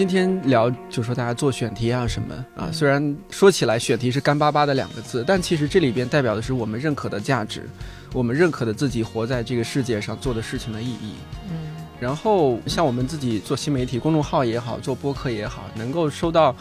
[0.00, 7.68] 今天聊，就说大家做选题啊什么啊，虽然说起来选题是干巴巴的两个字，但其实这里边代表的是我们认可的价值，
[8.14, 11.16] 我们认可的自己活在这个世界上做的事情的意义。
[11.50, 16.56] 嗯，然后像我们自己做新媒体，公众号也好，做播客也好，能够收到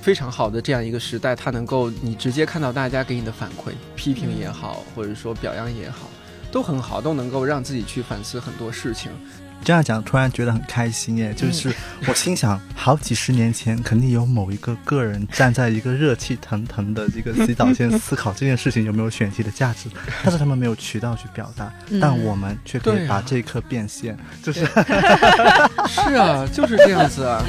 [0.00, 6.08] 非常好的这样一个时代，它能够你直接看到大家给你的反馈，批评也好，或者说表扬也好，
[6.52, 9.10] 都很好，都能够让自己去反思很多事情。
[9.64, 11.34] 这样讲，突然觉得很开心耶！
[11.34, 11.74] 就是
[12.06, 19.88] 我心想，好几十年前肯定有某一个个人站在一个热气腾腾的这个洗澡间思考这件事情有没有选题的价值，
[20.22, 24.64] 但是他们没有渠道去表达，但我们却可以把这一刻变现，就是
[25.88, 27.44] 是啊，就是这样子啊。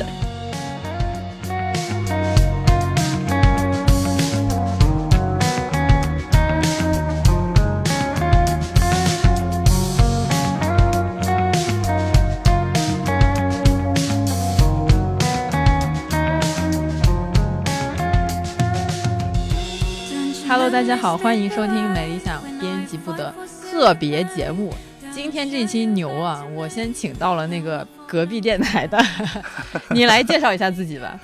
[20.68, 23.34] Hello，大家好，欢迎收听美理想编辑部的
[23.72, 24.74] 特别节目。
[25.14, 29.02] 今天这期牛啊，我先请到了那个隔壁电台的，
[29.92, 31.18] 你来介绍一下自己吧。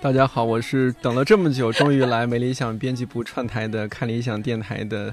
[0.00, 5.12] 大家好，我是等了这么久，终于来美理想编辑部串台的看理想电台的。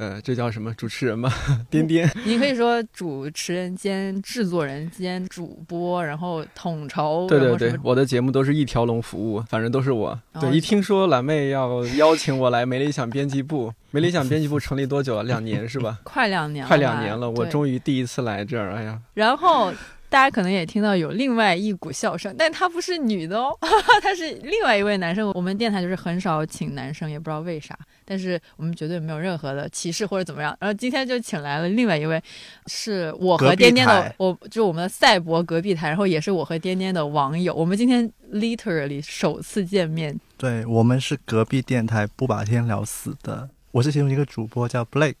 [0.00, 1.30] 呃，这叫什么主持人吗？
[1.68, 7.26] 颠颠，你可以说主持人兼制作人兼主播，然后统筹。
[7.28, 10.18] 对对对，我的节目都是一条龙服务，反正都是我。
[10.40, 15.22] 对，一听说蓝妹要邀请我来美理想编辑部，美理想编辑部成立多久了？
[15.24, 15.98] 两年是吧？
[16.02, 18.98] 快两年，快两年了，我终于第一次来这儿，哎呀。
[19.12, 19.70] 然后。
[20.10, 23.56] 大家可能也听到有另外一股笑声，但她不是女的哦，
[24.02, 25.30] 她是另外一位男生。
[25.32, 30.54] 我们电台就是很少请男生，也不知道为啥，但是我们绝对没有任何的歧视或者怎么样。
[30.60, 32.20] 然后今天就请来了另外一位，
[32.66, 37.54] 是我和颠颠的，我就我们的赛博隔壁台，然后也是我和颠颠的网友。
[37.54, 40.18] 我们今天 literally 首次见面。
[40.36, 45.14] 对我们是隔壁电台不把天聊死的，我是其中一个主播叫 Blake。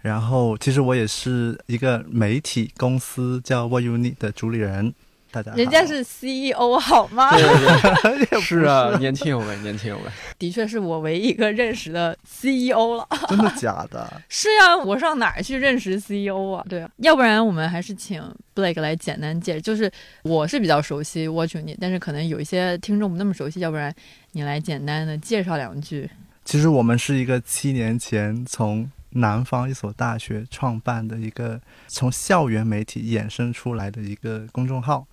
[0.00, 4.94] 然后，其实我也是一个媒体公司叫 What You Need 的主理人。
[5.30, 7.36] 大家，人家是 CEO 好吗？
[8.40, 10.04] 是啊，年轻有为，年轻有为。
[10.38, 13.06] 的确是我唯一一个认识的 CEO 了。
[13.28, 14.10] 真的假的？
[14.30, 16.64] 是呀，我上哪儿去认识 CEO 啊？
[16.66, 18.22] 对啊，要不然我们还是请
[18.54, 19.60] Blake 来简单介绍。
[19.60, 19.90] 就是
[20.22, 23.94] 我是比较熟悉 What You Need，但是可能有一些听众不那么熟悉，要不然
[24.32, 26.08] 你来简单的介绍两句。
[26.46, 28.90] 其实我们是一个七年前从。
[29.10, 35.06] 南方一所大学创办的一个从校园媒体衍生出来的一个公众号，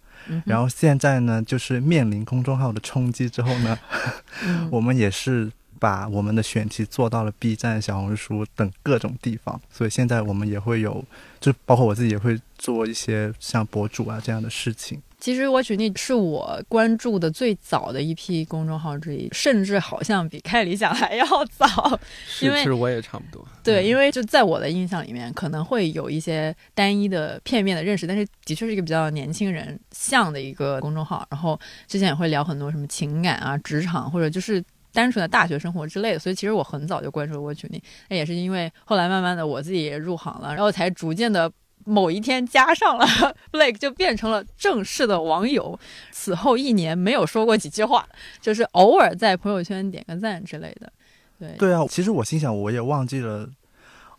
[0.46, 3.78] 然后现在呢，就是面临公众号的冲击之后呢，
[4.70, 11.04] 我们也是把我们的选题做到了 B 站、小红书等各种地方，所以现在我们也会有，
[11.40, 15.02] 就包括我自己也会做一些像博主啊这样的事情。
[15.26, 22.00] 其实我举例是我关注的最早的一批公众号之一，甚至好像比开理想还要早。
[22.28, 23.44] 是，其实我也差不多。
[23.64, 31.26] 对，因为就在我的印象里面，可能会有一些单一的、片面的认识，但是的确是一个比较年轻人像的一个公众号。
[31.32, 36.20] 然后之前也会聊很多什么情感啊、职场，或者就是单纯的大学生活之类的。
[36.20, 41.52] 所以其实我很早就关注我举例，那也是因为后来慢慢的我自己也入行了，然后才逐渐的。
[41.86, 43.06] 某一天加上了
[43.54, 45.80] Blake，就变成了正式的网友。
[46.12, 48.06] 此后一年没有说过几句话，
[48.42, 50.92] 就是偶尔在朋友圈点个赞之类的。
[51.40, 53.48] 对对啊，其实我心想，我也忘记了。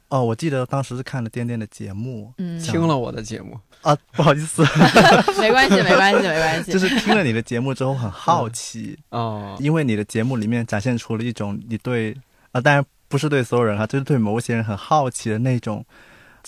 [0.09, 4.63] 哦，我记得当时是看了颠颠的节目，嗯，听了我的节目啊，不好意思，
[5.41, 6.71] 没关系，没关系，没关系。
[6.73, 12.17] 就是听了你的节目之后很好奇哦，因为你的节目里面展现出了一种你对
[12.53, 15.85] 啊，当然不是对所有人哈，就是对某些人很好奇的那种。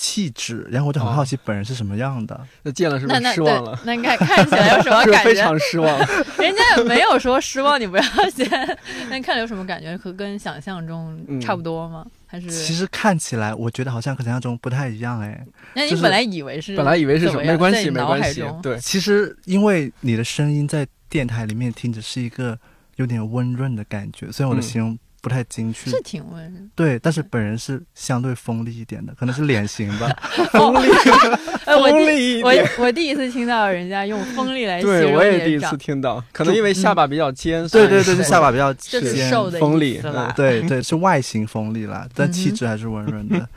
[0.01, 2.41] 气质，然后我就很好奇本人是什么样的。
[2.63, 3.77] 那见了是不是失望了？
[3.85, 5.25] 那你看看起来有什么 感觉？
[5.25, 5.99] 非常失望。
[6.39, 8.03] 人家也没有说失望，你不要
[8.33, 8.49] 先。
[9.11, 9.97] 那看了有什么感觉？
[9.97, 12.07] 和跟想象中差不多吗？
[12.29, 12.49] 还是？
[12.49, 15.45] 其实看起来，我觉得好像和想象中不太一样哎。
[15.75, 16.77] 那你本来以为是？
[16.77, 17.43] 本来以为是什么？
[17.43, 18.45] 没关系，没关系。
[18.63, 22.57] 对，其实因为你的声音在电台里面听着是一个
[22.97, 24.97] 有点温润的感觉，虽然我的形容。
[25.29, 30.09] 不太精确，是挺温对，但是本人是相对锋利一点的，可能是脸型吧。
[30.53, 30.89] 锋利，
[31.67, 32.65] 锋利一点。
[32.79, 37.69] 我我第一次听到人家用锋利来形容对，我也第一次听到，可能因为下巴比较尖。
[37.69, 37.87] 对。
[37.87, 40.01] 对对，是下巴比较尖，瘦的锋利。
[40.35, 43.49] 对对，是外形锋利啦，但气质还是温润的。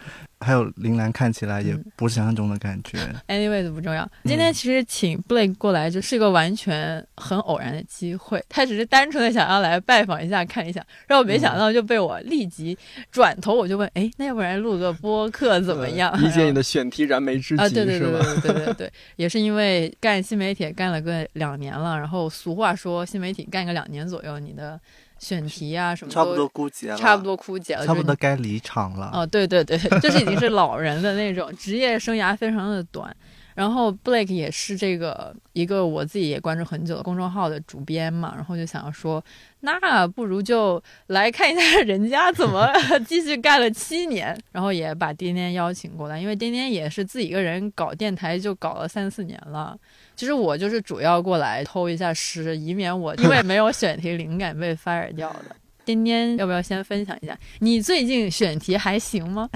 [0.42, 2.98] 还有铃兰看起来也嗯不是想象中的感觉。
[3.28, 4.10] Anyways 不重要。
[4.26, 8.44] 今天其实请 Blake 过来，就是一个完全很偶然的机会。
[8.50, 12.78] 他只是单纯的想要来拜访一下、看一下，然后没想到就被我立即
[13.12, 18.42] 转头我就问：“哎，那要不然录个播客怎么样？”理解你的选题燃眉之急、啊，对对对是吧？
[18.42, 24.80] 对对对对， 也是因为干新媒体干了个两年了，然后俗话说新媒体干个两年左右，你的
[25.22, 29.12] 选题啊什么差不多枯竭了，差不多枯竭了，差不多该离场了。
[29.14, 33.16] 哦，对对对， 就是已经是老人的那种职业生涯非常的短。
[33.56, 39.24] 然后 Blake 也是这个一个我自己也关注很久的公众号的主编嘛，然后就想要说，
[39.62, 42.68] 那不如就来看一下 人家怎么
[43.08, 49.78] 继续干了七年，然后也把颠颠邀请过来，因为颠颠也是自己一个人搞电台就搞了三四年了。
[50.16, 55.56] 其实我就是主要过来偷一下师，以免我因为没有选题灵感被 fire 掉的。
[55.84, 59.50] 颠颠，要不要先分享一下你最近选题还行吗？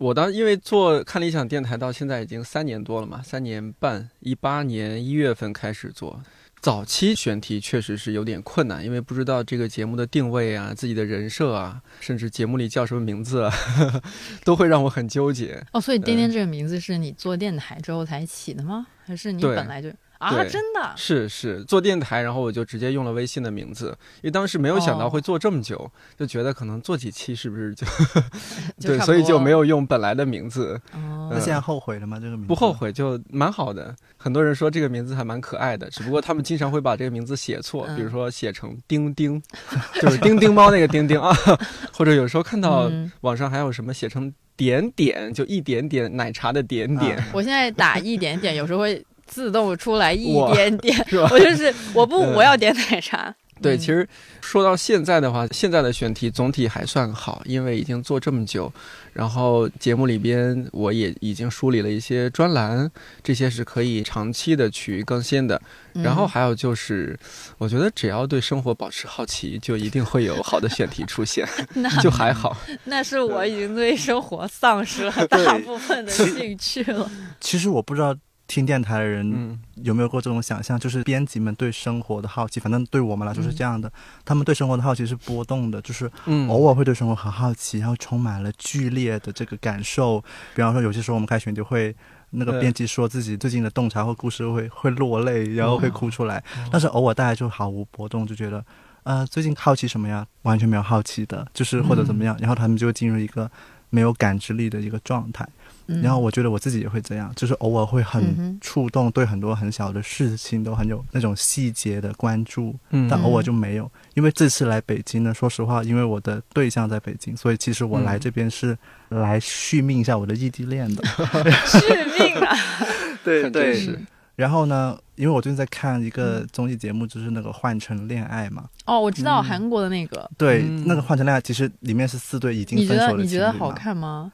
[0.00, 6.22] 我当因为做看理想电台到现在已经三年多了嘛，三年半，一八年一月份开始做。
[6.58, 13.52] 早期选题确实是有点困难，因为不知道这个节目的定位啊、自己的人设啊，甚至节目里叫什么名字啊，
[14.42, 15.62] 都会让我很纠结。
[15.72, 18.86] 哦，所以颠颠这个名字是你做电台之后才起的吗？
[19.04, 20.30] 还是你本来就啊？
[20.30, 20.92] 对真的？
[20.96, 27.86] 是是，做电台，然后我就直接用了微信的名字，因为当时没有想到哦会做这么久，就觉得可能做几期是不是就
[28.78, 30.80] 就对，所以就没有用本来的名字。
[30.92, 32.18] 哦那现在后悔了吗？
[32.18, 32.72] 这个名字不后。
[32.72, 33.94] 悔，就蛮好的。
[34.16, 39.40] 很多人说这个名字还蛮可爱的，只不过他们经常会把这个名字写错，嗯比如说写成丁丁，
[40.00, 41.32] 就是丁丁猫那个丁丁啊，
[41.92, 50.98] 或者有时候看到嗯网上还有什么写成点点，就一点点奶茶的点点，啊我现在打一点点，有时候会自动出来一点点？
[51.30, 53.32] 我就是我不嗯我要点奶茶。
[53.62, 54.08] 对，嗯其实
[54.40, 58.72] 说到现在的话，现在的选题总体还算好，因为已经做这么久，
[59.12, 62.90] 然后节目里边我也已经梳理了一些专栏，
[63.22, 65.60] 这些是可以长期的去更新的。
[65.92, 67.18] 然后嗯还有就是，
[67.58, 71.46] 我觉得只要对生活保持好奇，就一定会有好的选题出现，
[71.76, 72.56] 那就还好。
[72.84, 77.10] 那是我已经对生活丧失了大部分的兴趣了。
[77.40, 78.16] 其实我不知道
[78.50, 83.90] 听电台的人嗯有没有过这种想象，就是编辑们对生活的好奇，反正对我们来说是这样的，
[84.24, 90.20] 他们对生活的好奇是波动的，就是嗯，偶尔会对生活很好奇，然后充满了剧烈的这个感受。
[90.56, 91.94] 比方说，有些时候我们开选就会。
[92.32, 98.64] 那个编辑说自己最近的洞察或故事会会落泪，然后会哭出来，哦但是偶尔大家就毫无波动，就觉得，
[99.02, 100.24] 呃，最近好奇什么呀？
[100.42, 103.50] 完全没有好奇的，就是或者怎么样，然后他们就进入一个
[103.88, 105.44] 没有感知力的一个状态。
[105.90, 113.90] 嗯然后我觉得我自己也会这样，就是偶尔会嗯很触动，对很多很小的事情都很有那种细节的关注，嗯但偶尔就没有。
[114.14, 118.76] 因为这次来北京呢，说实话，因为我的对象在北京，所以其实我来嗯这边是
[119.08, 121.02] 来续命一下我的异地恋的。
[121.66, 121.78] 续
[122.18, 122.56] 命啊！
[123.24, 123.98] 对对。
[124.36, 128.64] 然后呢，因为我最近在看一个综艺节目，就是那个《换乘恋爱》嘛。
[128.86, 133.70] 哦，我知道嗯韩国的那个，对，嗯那个《换乘恋爱》其实里面是四对已经你觉分手的得你觉得好？
[133.70, 134.32] 看吗？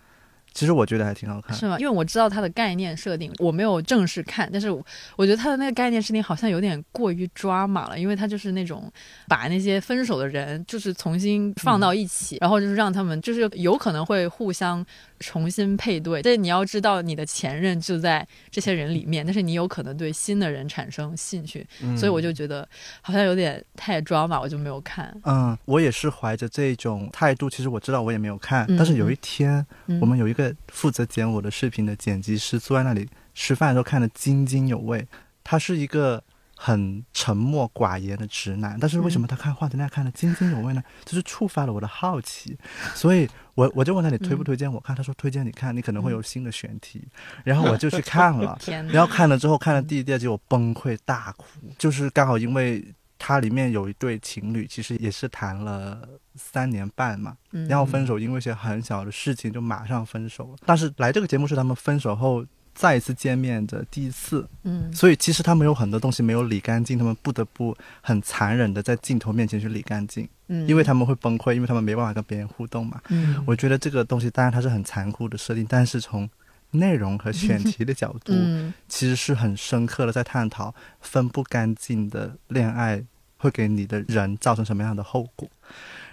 [0.56, 1.54] 其实我觉得还挺好看。
[1.54, 1.76] 是吗？
[1.78, 4.70] 因为我知道它的概念设定，我没有正式看，但是
[5.14, 8.90] 我觉得它的那个概念设定好像有点过于抓马了，因为它就是那种
[9.28, 14.84] 把那些分手的人就是重新放到一起，然后就是让他们就是有可能会互相
[15.20, 22.68] 重新配对，但你要知道你的前任就在这些人里面，但是你有可能对新的人产生兴趣，嗯所以我就觉得
[23.00, 25.14] 好像有点太装吧，我就没有看。
[25.24, 27.48] 嗯，我也是怀着这种态度。
[27.48, 35.06] 其实我知道我也没有看，嗯但是有一天，嗯我们有一个负责剪我的视频的剪辑师坐在那里吃饭的时候看得津津有味。
[35.48, 36.22] 他是一个
[36.58, 40.82] 很沉默寡言的直男，但是为什么他看画的那样看得津津有味呢？
[41.04, 42.56] 就是触发了我的好奇，
[42.94, 44.96] 所以我我就问他你推不推荐我看？
[44.96, 47.06] 他说推荐你看，你可能会有新的选题。
[47.44, 48.58] 然后我就去看了，
[48.88, 51.46] 然后看了之后看了第一、第二集，我崩溃大哭，
[51.78, 52.82] 就是刚好因为
[53.18, 60.56] 它里面有一对情侣，其实也是谈了三年半嘛，嗯然后分手，因为一些很小的事情就马上分手了。
[60.64, 62.44] 但是来这个节目是他们分手后
[62.76, 64.92] 再一次见面的第一次，嗯。
[64.92, 73.00] 所以其实他们有很多东西没有理干净，他们不得不很残忍的在镜头面前去理干净，嗯，因为他们会崩溃，因为他们没办法跟别人互动嘛。
[73.08, 73.42] 嗯。
[73.46, 76.28] 我觉得这个东西当然它是很残酷的设定，但是从
[76.72, 78.74] 内容和选题的角度，嗯。
[78.86, 83.02] 其实是很深刻的在探讨分不干净的恋爱
[83.38, 85.48] 会给你的人造成什么样的后果。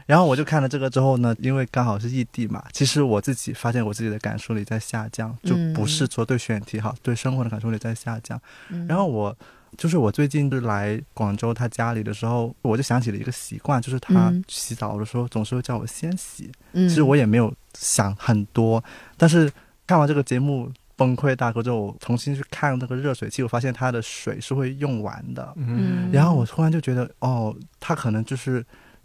[0.06, 8.40] 然后我就看了这个之后呢，因为刚好是异地嘛，其实我自己发现我自己的感受力在下降，就不是说对选题好，对生活的感受力在下降。
[8.70, 9.36] 嗯然后我
[9.78, 16.52] 就是我最近就来广州他家里的时候，我就想起了一个习惯，就是他嗯洗澡的时候总是会叫我先洗。
[16.74, 18.84] 嗯，其实我也没有想很多，
[19.18, 19.52] 但是
[19.88, 25.52] 看完这个节目崩溃大哥之后，我重新去看那个热水器，我发现它的水是会用完的。
[25.56, 28.64] 嗯然后我突然就觉得，哦，他可能就是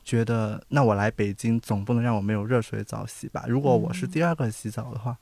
[0.09, 3.45] 觉得，那我来北京总不能让我没有热水澡洗吧？
[3.47, 5.15] 如果我是第二个洗澡的话，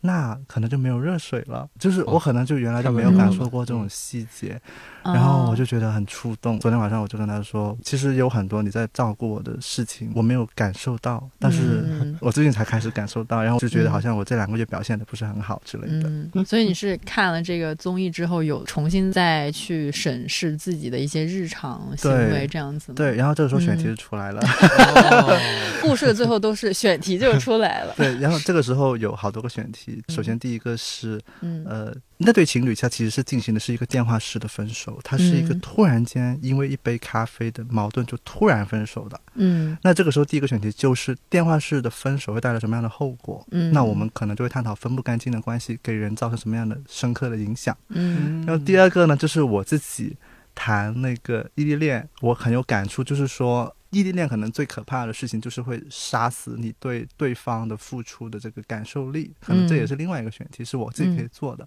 [0.00, 1.68] 那可能就没有热水了。
[1.78, 4.60] 就是我可能就原来就没有感受过这种细节，
[5.02, 6.58] 哦然后我就觉得很触动。
[6.58, 16.08] 昨天晚上我就跟他说，其实有很多你在照顾我的事情，我没有感受到，但是嗯我最近才开始感受到，然后就觉得好像我这两个月表现的不是很好之类的。
[16.08, 22.96] 嗯，所以你是看了这个综艺之后，有重新再去审视自己的一些日常行为，这样子吗？
[22.96, 24.40] 对，然后这个时候选题嗯就出来了。
[24.42, 25.38] 哦
[25.82, 27.94] 故事的最后都是选题就出来了。
[27.96, 29.89] 对，然后这个时候有好多个选题。
[30.08, 31.64] 首先第一个是，嗯。
[31.64, 35.60] 呃，那对情侣他其实是进行的是一个电话式的分手，他是一个嗯。
[35.60, 39.20] 突然间因为一杯咖啡的矛盾就突然分手的。
[39.34, 39.76] 嗯。
[39.82, 43.46] 那这个时候第一个选题就是电话式的分手会带来什么样的后果？
[43.50, 47.76] 嗯，那我们可能就会探讨分不干净的关系给人造成什么样的深刻的影响。
[47.88, 48.44] 嗯。
[48.46, 50.16] 然后第二个呢，就是我自己
[50.54, 61.66] 谈那个异地恋，我很有感触，就是说异地恋可能最可怕的事情就是会杀死你对对方的付出的这个感受力，可能这也是另外一个选题，是我自己可以做的。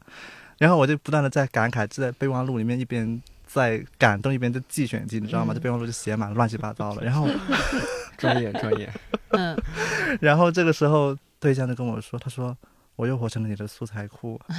[0.58, 3.22] 然后我就不断的在感慨，在备忘录里面一边。
[3.46, 5.54] 在感动一边在记选题，你知道吗？
[5.54, 7.06] 嗯这备忘录就写满了乱七八糟的。
[7.06, 7.28] 然后，
[8.18, 8.92] 专业专业，
[9.30, 9.56] 嗯
[10.20, 12.58] 然后这个时候对象就跟我说：“他说
[12.96, 14.40] 我又活成了你的素材库。”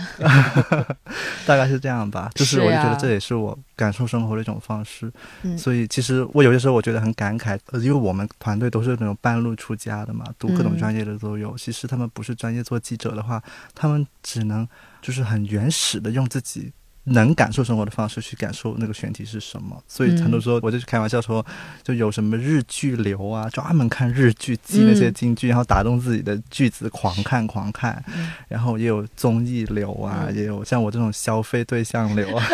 [1.47, 2.31] 大概是这样吧。
[2.35, 5.13] 就是是我就觉得这也是我感受生活的一种方式。
[5.43, 11.57] 嗯所以其实我有些时候我觉得很感慨，呃因为我们团队都是那种半路出家的嘛，读各种嗯专业的都有。
[11.57, 13.43] 其实他们不是专业做记者的话，
[13.75, 14.67] 他们只能
[15.03, 16.73] 就是很原始的用自己。
[17.05, 21.45] 能感受生活的方式去感受那个选题是什么，所以很多时候我就开玩笑说，
[21.83, 28.03] 就有什么日剧流啊，专门看日剧，记那些嗯金句，然后打动自己的句子，狂看狂看。
[28.17, 32.47] 嗯然后也有综艺流啊，嗯也有像我这种消费对象流啊。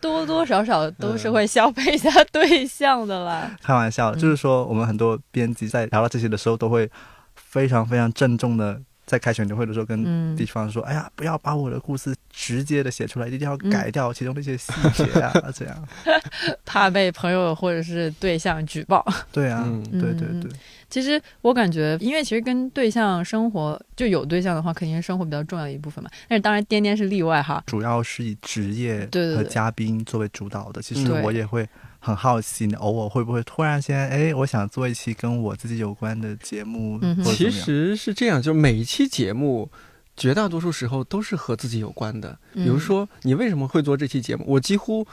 [0.00, 3.50] 多多少少都是会消费一下对象的啦。
[3.62, 6.90] 开玩笑，嗯就是说我们很多编辑在聊到这些的时候，都会
[7.34, 15.88] 非常非常郑重的在开选题会的时候跟嗯地方说：“哎呀，不要把我的故事直接的写出来，一定要嗯改掉其中的一些细节啊，这样。
[16.64, 20.48] 怕被朋友或者是对象举报。”对啊，对对对，
[20.88, 26.08] 其实我感觉，因为其实跟对象生活，就有对象的话，肯定是生活比较重要的一部分嘛。
[26.28, 27.60] 但是当然，颠颠是例外哈。
[27.66, 30.80] 主要是以职业和嘉宾作为主导的。
[30.80, 31.68] 其实我也会
[32.00, 37.48] 很好奇，你偶尔会不会突然间，哎，我想做一期跟我自己有关的节目，嗯其？
[37.48, 39.70] 实是这样，就每一期节目。
[40.16, 44.44] 绝大多数时候都是和自己有关的，比如嗯说你为什么会做这期节目？
[44.46, 45.06] 我几乎，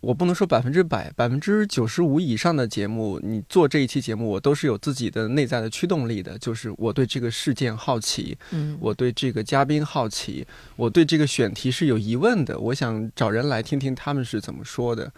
[0.00, 15.12] 我不能说百分之百，百分之九十五以上的节目，你做这一期节目，我都是有自己的内在的驱动力的，就是我对这个事件好奇，嗯，我对这个嘉宾好奇，我对这个选题是有疑问的，我想找人来听听他们是怎么说的。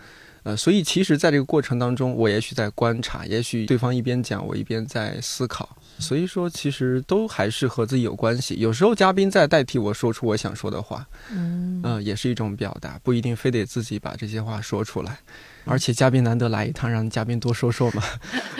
[0.49, 5.77] 呃，所以其实，在这个过程当中，我也许在观察，也许对方一边讲，我一边在思考。
[5.99, 8.55] 所以说，其实都还是和自己有关系。
[8.55, 15.19] 有时候嘉宾在代替我说出我想说的话，嗯嗯、也是一种表达，不一定非得自己把这些话说出来。
[15.67, 18.03] 而且嘉宾难得来一趟，让嘉宾多说说嘛。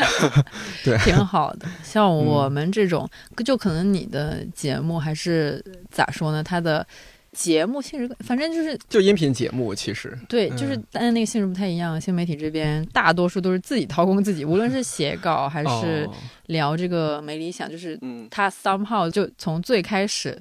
[0.85, 1.67] 对挺好的。
[1.83, 3.09] 像我们这种，
[3.47, 6.45] 就可能你的节目还是咋说呢？
[6.45, 6.87] 它的
[7.33, 10.17] 节目性质，反正就是就音频节目，其实。
[10.29, 10.57] 对，嗯。
[10.57, 12.01] 就是但是那个性质不太一样。
[12.01, 16.15] 新媒体这边大多数都是自己掏空自己，无论是写稿还是哦。
[16.47, 18.27] 聊这个没理想，就是嗯。
[18.31, 20.41] 他 somehow 就从最开始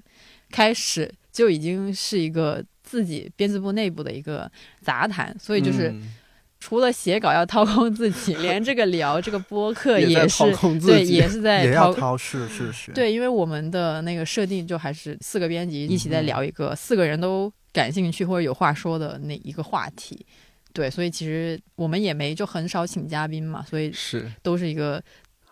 [0.49, 4.49] 开始就已经是一个自己编辑部内部的一个
[4.81, 6.13] 杂谈，所以就是嗯
[6.67, 11.93] 除了写稿要掏空自己， 连这个聊这个播客也是掏空自对，也是在也要掏。
[11.93, 20.25] 掏是是是，对，因为我们的那个设定就还是四个编辑一起在嗯聊一个四个人都感兴趣或者有话说的那一个话题。
[20.73, 25.01] 对，所以其实我们也没就很少请嘉宾嘛，所以是都是一个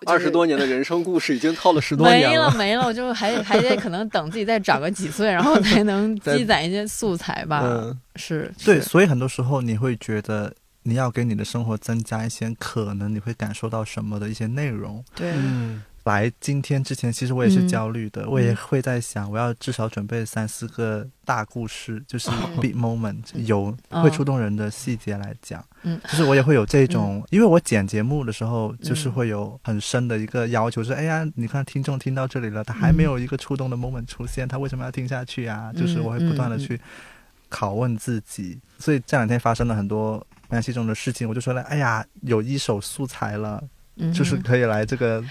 [0.05, 7.62] 二十多年的人生故事，已经套了十多年了没了没了，我就还 还得可能等自己再长个几岁，然后才能积攒一些素材吧。
[7.63, 10.53] 嗯，是，对，所以很多时候你会觉得
[10.88, 15.04] 你要给你的生活增加一些可能你会感受到什么的一些内容。
[15.15, 17.68] 对，嗯来今天之前，其实我也是嗯。
[17.68, 22.62] 焦虑的，我也会在想，我要至少准备三四个大故事，就是嗯。
[22.62, 25.65] big moment，有嗯会触动人的细节来讲。
[25.82, 26.00] 嗯。
[26.04, 33.06] 就是我也会有这种，因为我剪节目的时候，就是嗯会有很深的一个要求，是哎呀，你看听众听到这里了，他还没嗯。
[33.06, 35.74] 有一个触动的 moment 出现，他为什么要听下去啊？
[35.75, 36.80] 就是我会不断的去
[37.50, 43.62] 拷问自己，所以这两天发生了很多关系中的事情，我就说了，哎呀，有一手素材了，
[43.98, 45.24] 嗯就是可以来这个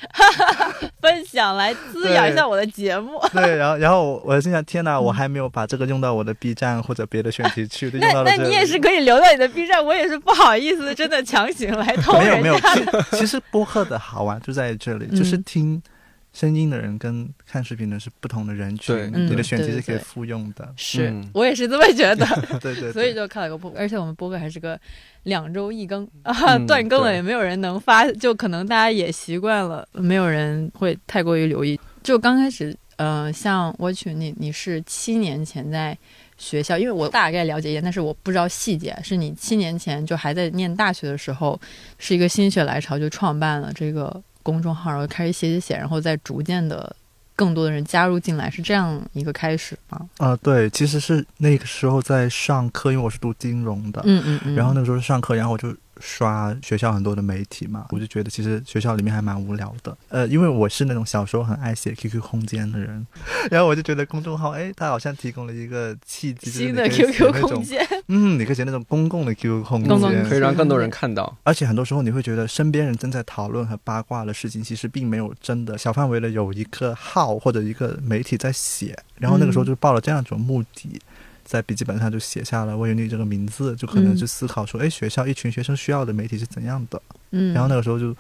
[1.01, 3.21] 分享享来滋养一下我的节目。
[3.35, 8.37] 对，然后然后我心想，天哪，我还没有把这个用到我的 B 站或者别的选题去，用那那。
[8.45, 12.75] 你也是可以留到你的 B 站，我也是不好意思，真的强行来偷人没有没有，家。
[13.11, 15.83] 其其实播客的好玩就在这里，就是嗯听
[16.35, 20.75] 声音的人跟看视频的人是不同的人群对，你的嗯选题是可以对对对复用的。
[20.77, 22.27] 是、嗯我也是这么觉得，
[22.61, 24.79] 对对对，所以就开了个播客，而且我们播客还是个
[25.23, 31.79] 两周一更啊，嗯断更了也没有人能发，就可能大家也习惯了，没有人会太过于留意。
[32.03, 35.97] 就刚开始，嗯，像我去你你是七年前在
[36.37, 38.95] 学校，因为我大概了解一点，但是我不知道细节。
[39.05, 41.59] 是你七年前就还在念大学的时候，
[41.99, 46.95] 是一个心血来潮就创办了这个公众号，然后开始写写写，然后再逐渐的
[47.35, 50.01] 更多的人加入进来，是这样一个开始吗？
[50.19, 54.55] 啊、对，其实是那个时候在上课，因为我是读金融的，嗯嗯嗯。
[54.55, 59.97] 然后那个时候上课，然后我就刷学校很多的媒体嘛，我就觉得其实学校里面还蛮无聊的。
[60.09, 63.07] 呃，因为我是那种小时候很爱写 QQ 空间的人，
[63.51, 71.37] 然后我就觉得公众号，哎，它好像提供了一个契机，新的 QQ，空间， 嗯，你可以写那种公共的 QQ 空间，可以让更多人看到。
[71.43, 78.99] 而且很多时候你会觉得身边人正在讨论和八卦的事情，其实并没有真的小范围的有一个号或者一个媒体在写。
[79.17, 81.01] 然后那个时候就抱了这样一种目的，
[81.55, 87.01] 在笔记本上就写下了“魏云丽”这个名字，就可能嗯去思考说，哎，学校一群学生需要的媒体是怎样的。
[87.31, 88.13] 嗯，然后那个时候就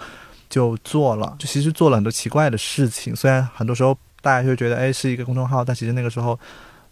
[0.48, 3.14] 就做了，就其实做了很多奇怪的事情。
[3.16, 6.38] 虽然很多时候大家会觉得，哎，是一个公众号，但其实那个时候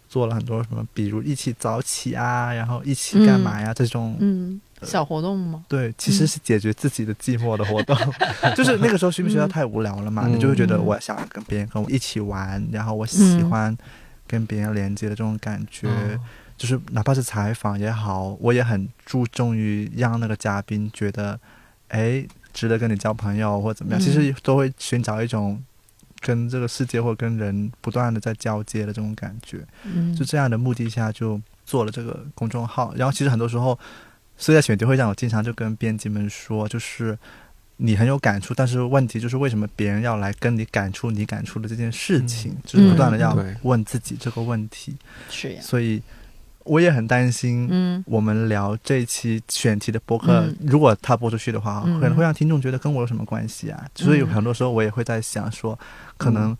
[0.08, 4.16] 做了很多什么，比如一起早起啊，然后一起干嘛呀、这种。
[4.18, 5.64] 嗯，小活动吗？
[5.68, 7.96] 对，其实是解决自己的寂寞的活动，
[8.56, 13.78] 就是那个时候学不学校太无聊了嘛，嗯你就会觉得嗯我想跟别人跟我一起玩，然后我喜嗯欢
[14.32, 16.20] 跟别人连接的这种感觉，哦
[16.56, 21.38] 就是哪怕是采访也好，我也很注重于让那个嘉宾觉得，
[21.88, 22.24] 哎，
[22.54, 25.62] 值得跟你交朋友或怎么样，嗯其实都会寻找一种
[26.20, 29.66] 跟这个世界或跟人不断的在交接的这种感觉。
[29.82, 32.94] 嗯，就这样的目的下就做了这个公众号。
[32.96, 33.76] 然后其实很多时候，
[34.36, 37.18] 所以在选题会上，我经常就跟编辑们说，就是
[37.78, 44.96] 你很有感触，但是问题就是为什么别人要来跟你感触你感触的这件事情，就是不断的要问自己这个问题。
[45.28, 46.00] 是呀，所以
[46.64, 47.66] 我也很担心。
[47.70, 48.04] 嗯。
[48.06, 50.56] 我们聊这一期选题的播客，嗯。
[50.60, 52.00] 如果它播出去的话，嗯。
[52.00, 53.84] 可能会让听众觉得跟我有什么关系啊？
[53.94, 55.76] 所以很多时候我也会在想说，
[56.16, 56.34] 可嗯。
[56.34, 56.58] 能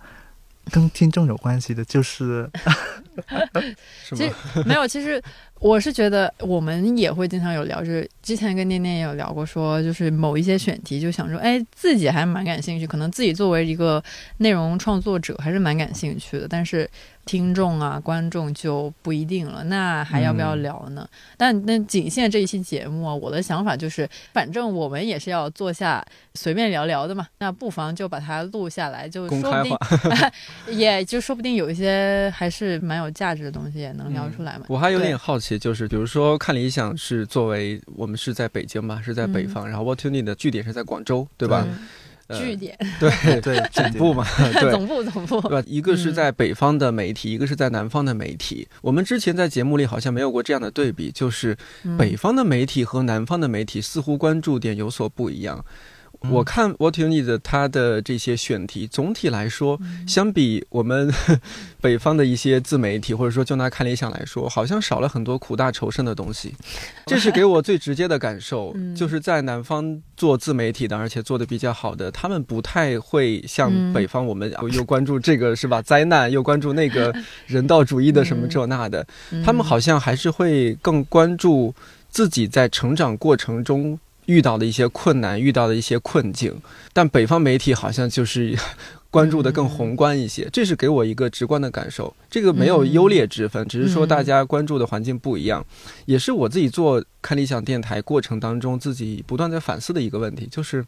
[0.71, 2.49] 跟听众有关系的就是
[4.09, 4.17] 其？
[4.17, 4.33] 实
[4.65, 5.23] 没有，其实
[5.59, 14.03] 我是觉得我们也会经常有聊，就是之前跟念念也有聊过说，就是某一些选题，就想说，哎，自己还蛮感兴趣，可能自己作为一个
[14.39, 16.89] 内容创作者还是蛮感兴趣的，但是
[17.25, 21.09] 听众啊、观众就不一定了，那还要不要嗯聊呢？
[21.37, 26.05] 但那仅限这一期节目啊，我的想法就是，反正我们也是要坐下
[26.35, 29.77] 随便聊聊的嘛，那不妨就把它录下来，就公开说不定
[30.11, 30.33] 化，
[30.73, 34.67] 也就说不定有一些还是蛮有价值的东西也能聊出来嘛。
[34.71, 41.67] 我还有点好奇，就是比如说看理想是作为我们是在北京嘛，是在北方，然后 What You Need 的据点是在广州，对吧？
[42.39, 44.27] 据点、 对，对 总部嘛，
[44.61, 44.71] 对。
[44.73, 45.65] 总部、总部对，吧？
[45.67, 48.67] 一个是在北方的媒体，一个是在南方的媒体。
[48.81, 55.65] 我们之前在节目里好像没有过这样的对比，就是嗯北方的媒体和南方的媒体似乎关注点有所不一样。
[56.25, 56.31] 嗯。
[56.31, 60.07] 我看 What You Need 它的这些选题，总体来说，嗯。
[60.07, 61.13] 相比我们
[61.81, 66.55] 北方的一些自媒体，或者说就拿看理想来说，好像少了很多苦大仇深的东西。
[67.07, 68.95] 这是给我最直接的感受，嗯。
[68.95, 73.93] 就是在南方做自媒体的，而且做的比较好的，他们不太会像嗯。
[73.93, 75.83] 北方我们又关注这个是吧？
[75.83, 77.15] 灾难，又关注那个
[77.47, 79.43] 人道主义的什么这那的，嗯。
[79.43, 81.75] 他们好像还是会更关注
[82.09, 86.55] 自己在成长过程中遇到的一些困难，遇到的一些困境。
[86.93, 88.57] 但北方媒体好像就是
[89.11, 92.15] 关注的更宏观一些，这是给我一个直观的感受。
[92.31, 95.65] 这个没有优劣之分，只是说大家关注的环境不一样，
[96.07, 100.85] 也是我自己做看理想电台过程当中自己不断在反思的一个问题，就是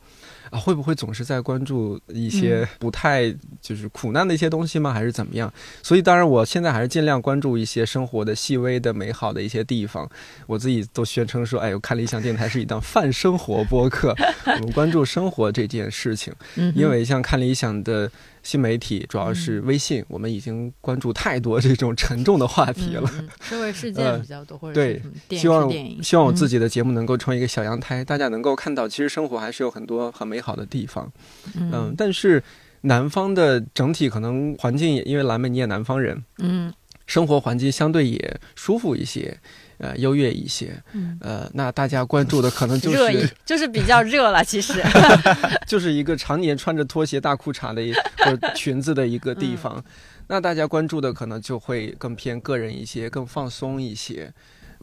[0.51, 4.93] 啊，会不会总是在关注一些不太就是苦难的一些东西吗？
[4.93, 5.51] 还是怎么样？
[5.83, 10.11] 所以当然，我现在还是尽量关注一些生活的细微的美好的一些地方。
[10.47, 14.13] 我自己都宣称说，哎，我看理想电台是一档泛生活播客，
[14.61, 16.35] 我们关注生活这件事情。
[16.57, 18.11] 嗯因为像看理想的
[18.45, 23.11] 新媒体，主要是微信，我们已经关注太多这种沉重的话题了。
[23.41, 25.03] 社会事件呃比较多，或者对
[25.37, 25.69] 希望
[26.03, 31.13] 希望我自己己的节目能够成为一个小阳台，大家能够看到，其实生活还是有很多很美好的地方。
[31.57, 32.41] 嗯，但是
[32.83, 36.73] 南方的整体可能环境也，因为蓝莓你也南方人，嗯
[37.07, 39.37] 生活环境相对也舒服一些，
[39.79, 40.83] 呃优越一些。
[40.93, 44.83] 嗯，呃，那大家关注的可能就是就是比较热了，其实。
[45.67, 49.83] 就是一个常年穿着拖鞋、大裤衩的一或者裙子的一个地方。
[50.27, 54.33] 那大家关注的可能就会更偏个人一些，更放松一些。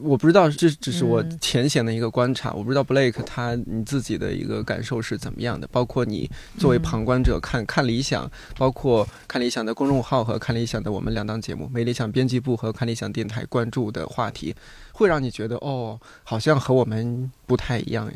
[0.02, 2.52] 我不知道，这只是我嗯浅显的一个观察。
[2.52, 14.54] 我不知道 Blake 他你自己的一个感受是怎么样的，包括你作为嗯旁观者看、看理想，包括看理想的公众号和看理想的我们两档节目，没理想编辑部和看理想电台关注的话题，
[14.92, 18.14] 会让你觉得哦，好像和我们不太一样呀。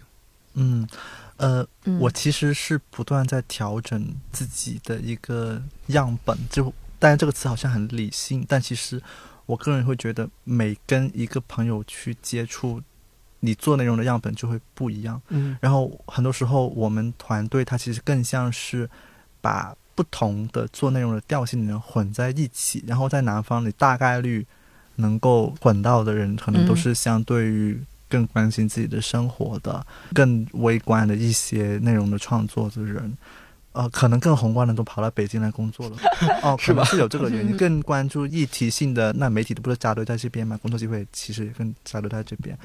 [0.54, 0.88] 嗯，
[1.36, 9.00] 呃，嗯我其实是不断在调整自己的一个样本，就当然这个词好像很理性，但其实
[9.46, 12.82] 我个人会觉得，每跟一个朋友去接触，
[13.40, 15.20] 你做内容的样本就会不一样。
[15.28, 18.88] 嗯然后很多时候我们团队它其实更像是
[19.40, 24.46] 把不同的做内容的调性的人混在一起，然后在南方你大概率
[24.96, 33.16] 能够混到的人，可能都嗯是相对于更关心自己的生活的、更微观的一些内容的创作的人。
[33.76, 35.96] 呃，可能更宏观的都跑到北京来工作了，
[36.42, 36.82] 哦，是吧？
[36.82, 42.56] 可能是有这个原因，嗯 更关注议题性的那媒体都不是扎堆在这边嘛，工作机会其实也更扎堆在这边。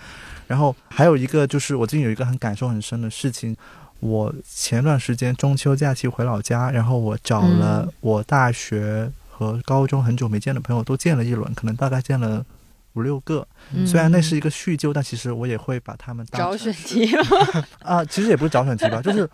[0.48, 3.56] 然后还有一个就是我最近有一个很感受很深的事情，
[4.00, 7.94] 我前段时间中秋假期回老家，然后我找了嗯。
[8.00, 12.46] 我大学和高中很久没见的朋友都见了一轮，可能大概见了
[12.94, 13.48] 五六个。
[13.74, 17.16] 嗯虽然那是一个叙旧，但其实我也会把他们当找成选题，
[17.84, 19.30] 啊，其实也不是找选题吧， 就是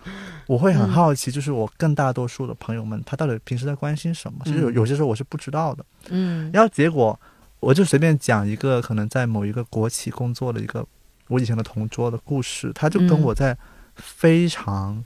[0.46, 4.40] 我会很嗯好奇，就是我更大多数的朋友们，他到底平时在关心什么？
[4.46, 5.86] 其实有嗯有些时候我是不知道的。
[6.10, 7.20] 嗯然后结果
[7.60, 10.86] 我就随便讲一个可能在某一个国企工作的一个
[11.28, 13.58] 我以前的同桌的故事，他就跟嗯我在
[13.96, 15.04] 非常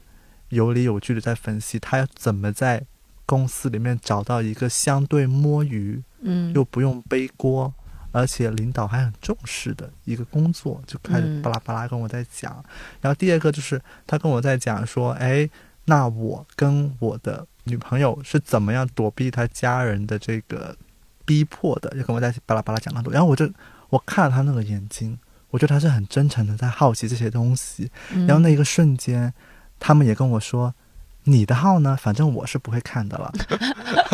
[0.49, 2.83] 有理有据的在分析他要怎么在
[3.25, 7.73] 公司里面找到一个相对摸鱼嗯又不用背锅。
[8.11, 12.63] 而且领导还很重视的一个工作，就开始嗯巴拉巴拉跟我在讲。
[12.99, 15.49] 然后第二个就是他跟我在讲说，哎，
[15.85, 20.75] 那我跟我的女朋友是怎么样躲避他家人的这个
[21.25, 23.13] 逼迫的，就跟我在巴拉巴拉讲那么多。
[23.13, 23.49] 然后我就
[23.89, 25.17] 我看了他那个眼睛，
[25.49, 27.89] 我觉得他是很真诚的在好奇这些东西。
[28.13, 29.33] 嗯然后那一个瞬间，
[29.79, 30.73] 他们也跟我说。
[31.23, 31.95] 你的号呢？
[32.01, 33.31] 反正我是不会看的了，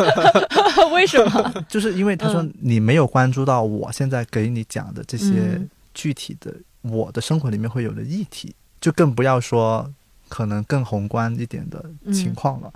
[0.92, 1.64] 为什么？
[1.68, 9.90] 就是因为他说嗯你没有关注到我现在给你讲的这些嗯具体的我的生活里面会有的议题，就更不要说
[10.28, 12.72] 可能更宏观一点的情况了。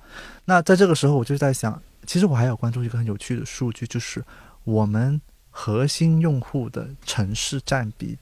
[0.47, 4.25] 那在这个时候，我就在想，其实我还有关注一个很有趣的数据，就是
[4.65, 8.17] 我们核心用户的城市占比。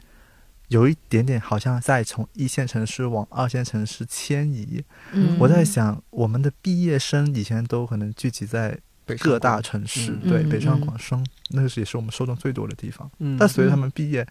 [0.70, 4.82] 有一点点好像在从一线城市往二线城市迁移。
[5.12, 13.10] 嗯我在想，我们的毕业生以前都可能聚集在北上各大广城市，嗯对，嗯北上嗯广深，那是也是我们受众最多的地方。
[13.18, 14.24] 嗯但随着他们毕业，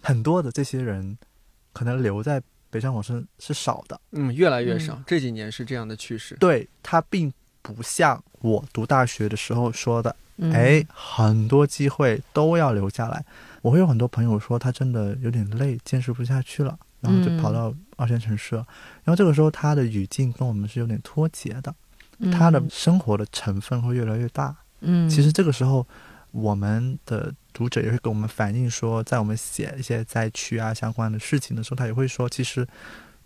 [0.00, 1.18] 很多的这些人
[1.72, 4.00] 可能留在北上广深是少的。
[4.12, 6.36] 嗯越来越嗯少，这几年是这样的趋势。
[6.36, 13.24] 对，它并不像我读大学的时候说的，嗯哎，很多机会都要留下来。
[13.62, 18.66] 我会有很多朋友说他真的有点累，坚持不下去了，然后就跑嗯到二线城市了。
[19.04, 21.74] 然后这个时候他的语境跟我们是有点脱节的，
[22.18, 24.56] 嗯他的生活的成分会越来越大。
[24.80, 25.86] 嗯，其实这个时候，
[26.30, 32.66] 我们的读者也会给我们反映说，在我们写一些灾区啊相关的事情的时候，他也会说，其实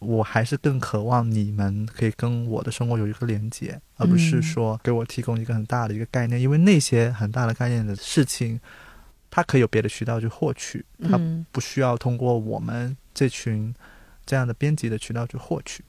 [0.00, 8.60] 我还是更渴望你们可以跟我的生活有一个连接，而不是嗯说给我提供一个很大的一个概念，因为那些很大的概念的事情，
[9.36, 13.74] 它可以有别的渠道去获取，它嗯不需要通过我们这群
[14.24, 15.82] 这样的编辑的渠道去获取，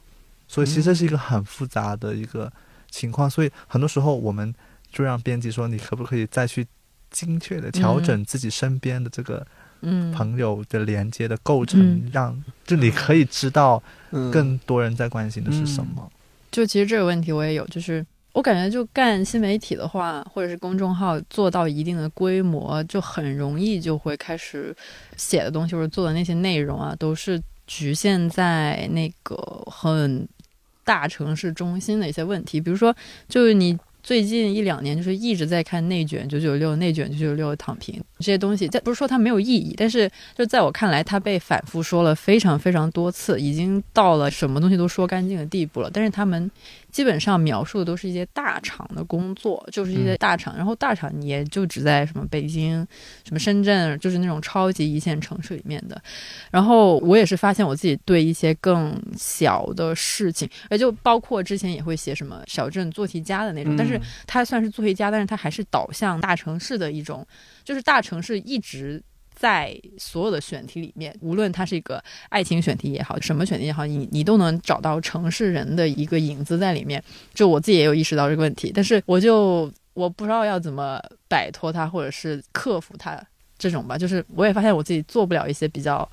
[0.48, 2.52] 所以其实这是一个很复杂的一个
[2.90, 3.30] 情况。
[3.30, 4.52] 所以很多时候我们
[4.92, 6.66] 就让编辑说，你可不可以再去
[7.12, 9.46] 精确的调整自己身边的这个
[9.82, 10.12] 嗯。
[10.12, 12.10] 朋友的连接的构成，嗯。
[12.12, 16.12] 让就你可以知道嗯，更多人在关心的是什么。
[16.52, 18.04] 就其实这个问题我也有，就是
[18.36, 24.76] 我感觉就干新媒体的话，或者是公众号做到一定的规模，就很容易就会开始
[25.16, 29.36] 写的东西或者做的那些内容啊，都是局限在那个
[29.72, 30.28] 很
[30.84, 32.94] 大城市中心的一些问题，比如说
[33.30, 33.78] 就是你。
[34.06, 38.68] 最近一两年，就是一直在看内卷九九六、内卷九九六、躺平这些东西。
[38.68, 45.90] 这不是说它没有意义，但是就在我看来，它被反复说了非常非常多次，已经到了什么东西都说干净的地步了。
[45.94, 46.50] 但是他们
[46.92, 52.86] 基本上描述的都是一些大厂的工作，就是一些大厂，然后大厂你也就只在什么北京、
[53.24, 56.02] 什么深圳，就是那种超级一线城市里面的。
[56.50, 67.26] 然后我也是发现我自己对一些更小的事情，也就包括之前也会写什么小镇做题家的那种，但是嗯它算是做题家，但是它还是导向大城市的一种，
[67.66, 69.04] 就是大城市一直
[69.36, 77.04] 在所有的选题里面，无论它是一个爱情选题也好，什么选题也好，你你都能找到城市人的一个影子在里面。
[77.34, 83.22] 就我自己也有意识到这个问题，但是我就我不知道要怎么摆脱它，或者是克服它
[83.58, 83.98] 这种吧。
[83.98, 86.10] 就是我也发现我自己做不了一些比较。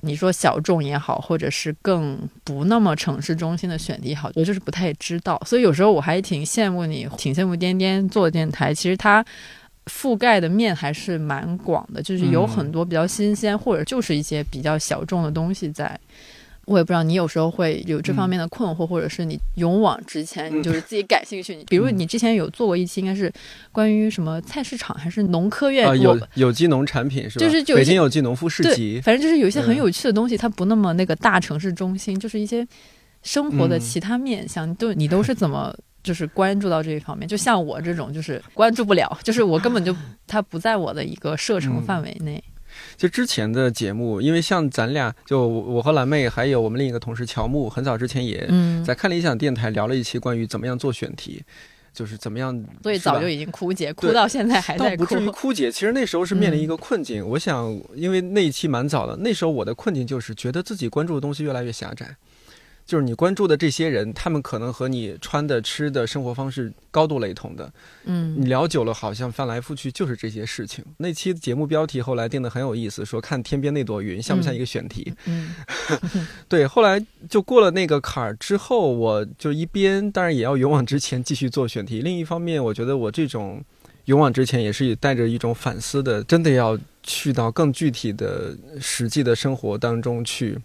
[0.00, 5.42] 你说小众也好，或者是更不那么城市中心的选题也好，我就是不太知道。
[5.44, 8.72] 所以有时候我还挺羡慕你，挺羡慕颠颠做电台。
[8.72, 9.24] 其实它
[9.88, 15.98] 覆盖的面还是蛮广的，就是有很多比较新鲜，或者就是一些比较小众的东西在。
[16.66, 21.56] 我也不知道你有时候会有这方面的困惑，或者是你勇往直前，你就是自己感兴趣。
[21.56, 23.32] 你比如你之前有做过一期，应该是
[23.72, 25.88] 关于什么菜市场还是农科院？
[25.88, 27.46] 啊，有有机农产品是吧？
[27.46, 29.00] 就是北京有机农夫市集。
[29.02, 32.68] 反正就是有一些很有趣的东西，它不那么那个大城市中心，就是一些
[33.22, 34.74] 生活的其他面向。
[34.74, 35.74] 都你都是怎么
[36.08, 37.28] 就是关注到这一方面？
[37.28, 39.94] 就像我这种，就是关注不了，就是我根本就
[40.26, 42.42] 它不在我的一个射程范围内。
[42.96, 48.48] 就之前的节目，因为像咱俩，就我和蓝妹，还有我们另一个同事乔木，很早之前也
[48.86, 51.42] 在看理想电台聊了一期关于怎么样做选题，
[51.92, 52.58] 就是怎么样。
[52.82, 55.04] 所以早就已经枯竭，枯到现在还在枯。
[55.04, 57.22] 不至于枯竭，其实那时候是面临一个困境。
[57.28, 62.16] 我想，因为那一期蛮早的，那时候我的困境就是觉得自己关注的东西越来越狭窄。
[62.88, 67.70] 就是你关注的这些人，他们可能和你穿的、吃的生活方式高度雷同的。
[68.06, 70.82] 嗯，你聊久了，好像翻来覆去就是这些事情。
[70.96, 75.12] 那期节目标题后来定的很有意思，说看天边那朵云像不像一个选题？
[75.26, 75.54] 嗯，
[76.48, 76.66] 对。
[76.66, 76.98] 后来
[77.28, 83.62] 就过了那个坎儿之后，我就一边当然也要勇往直前继续做选题，另一方面，我觉得我这种
[84.06, 90.58] 勇往直前也是带着一种反思的，真的要去到更具体的实际的生活当中去。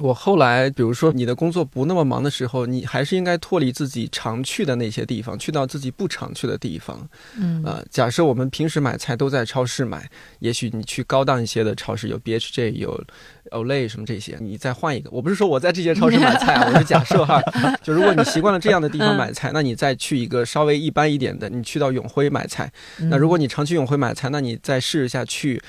[0.00, 7.06] 我后来，比如说你的工作不那么忙的时候，你还是应该脱离自己常去的那些地方，去到自己不常去的地方。
[7.38, 13.04] 嗯，呃，假设我们平时买菜都在超市买，也许你去高档一些的超市，有 B H J，有
[13.50, 15.10] Olay 什么这些，你再换一个。
[15.10, 17.38] 我不是说我在这些超市买菜啊，我是假设哈，
[17.82, 22.72] 就如果你习惯了这样的地方买菜，那你再去一个稍微一般一点的，你去到永辉买菜。
[23.10, 25.62] 那如果你常去永辉买菜，那你再试一下去。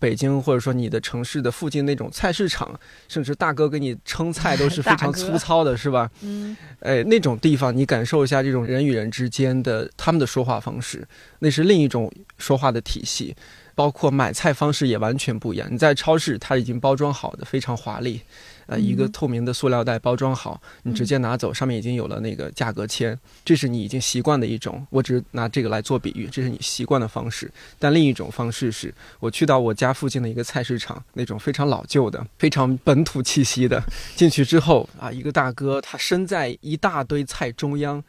[0.00, 6.10] 北京或者说你的城市的附近那种菜市场，甚至大哥给你称菜都是非常 粗糙的，是吧？
[6.22, 11.06] 嗯，哎，那种地方你感受一下这种人与人之间的他们的说话方式，
[11.38, 13.34] 那是另一种说话的体系，
[13.74, 15.68] 包括买菜方式也完全不一样。
[15.70, 18.20] 你在超市，它已经包装好的非常华丽。
[18.66, 24.86] 呃，一个透明的塑料袋包装好，你直接拿走，上面已经有了那个价格签，这是你已经习惯的一种。
[24.90, 27.50] 我只是拿这个来做比喻，这是你习惯的方式。
[27.78, 33.82] 但另一种方式是，我去到我家附近的一个菜市场，那种非常老旧的、非常本土气息的，
[34.16, 38.02] 进去之后啊，一个大哥他身在一大堆菜中央，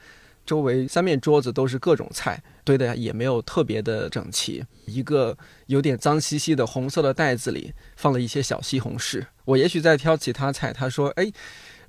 [0.46, 2.42] 周围三面桌子都是各种菜。
[2.64, 9.24] 堆的也没有特别的整齐，一个有点脏兮兮的红色的袋子里放了一些小西红柿。
[9.46, 11.32] 我也许在挑其他菜，他说：“哎，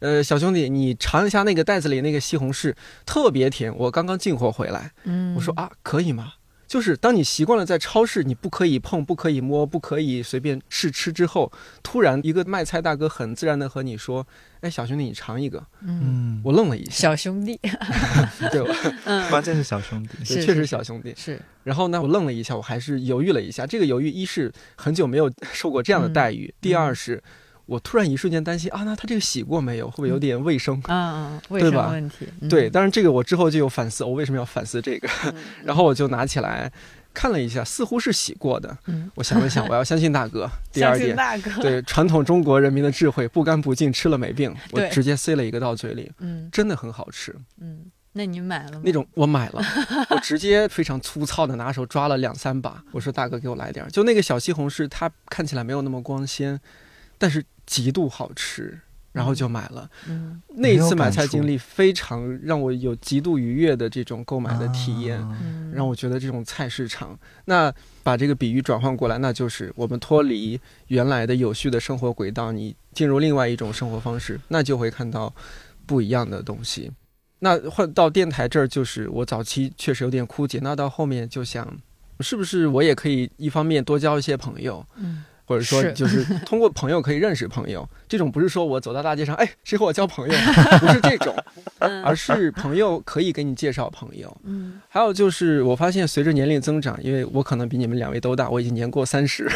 [0.01, 2.75] 呃，小兄弟，你尝一下那个袋子里那个西红柿，
[3.07, 6.35] 特别甜，我刚刚进货回来。”嗯，我说：“啊，可以吗？”
[6.67, 11.51] 就是当你习惯了在超市你不可以碰、不可以摸、不可以随便试吃之后，
[11.83, 14.27] 突然一个卖菜大哥很自然的和你说
[14.61, 16.91] ：“哎，小兄弟，你尝一个。”嗯，我愣了一下。
[16.91, 17.59] 小兄弟
[18.51, 18.75] 对吧，
[19.31, 21.41] 关键是小兄弟，确实小兄弟是。
[21.63, 23.67] 然后呢，我愣了一下，我还是犹豫了一下。
[23.67, 27.23] 这个犹豫，一是很久没有受过这样的待遇；第二是。
[27.67, 29.91] 我突然一瞬间担心啊，那他这个洗过没有？
[29.91, 30.81] 会不会有点卫生？
[30.85, 32.27] 啊，卫生问题。
[32.49, 35.09] 对，但是这个我之后就有反思，我为什么要反思这个？
[35.65, 36.71] 然后我就拿起来
[37.13, 38.77] 看了一下，似乎是洗过的。
[38.87, 40.49] 嗯，我想了想，我要相信大哥。
[40.73, 41.51] 第二点，大哥。
[41.61, 44.55] 对传统中国人民的智慧，不干不净吃了没病。
[44.71, 47.35] 我直接塞了一个到嘴里，嗯，真的很好吃。
[47.61, 48.83] 嗯，那你买了吗？
[48.85, 49.61] 那种我买了，
[50.11, 52.85] 我直接非常粗糙的拿手抓了两三把。
[52.93, 56.61] 我说大哥给我来点儿，就那个小西红柿，它看起来没有那么光鲜，
[57.19, 57.45] 但是。
[57.69, 58.79] 极度好吃，
[59.11, 59.91] 然后就买了。
[60.09, 65.19] 嗯，那一次买菜经历非常让我有极度愉悦的这种购买的体验，
[65.75, 67.19] 让我觉得这种菜市场。
[67.47, 67.75] 那
[68.05, 75.35] 把这个比喻转换过来，那就是我们脱离原来的有序的生活轨道，你进入另外一种生活方式，那就会看到
[75.87, 76.93] 不一样的东西。
[77.41, 81.77] 那换到电台这儿，就是我早期确实有点枯竭，那到后面就想，
[82.21, 84.87] 是不是我也可以一方面多交一些朋友？
[84.95, 85.25] 嗯。
[85.47, 87.89] 或者说就是 通过朋友可以认识朋友。
[88.09, 90.35] 这种不是说我走到大街上，哎，谁和我交朋友，
[90.79, 91.35] 不是这种，
[92.05, 94.37] 而是朋友可以给你介绍朋友。
[94.45, 99.51] 嗯还有就是，我发现随着年龄增长，因为我可能比你们两位都大，我已经年过三十，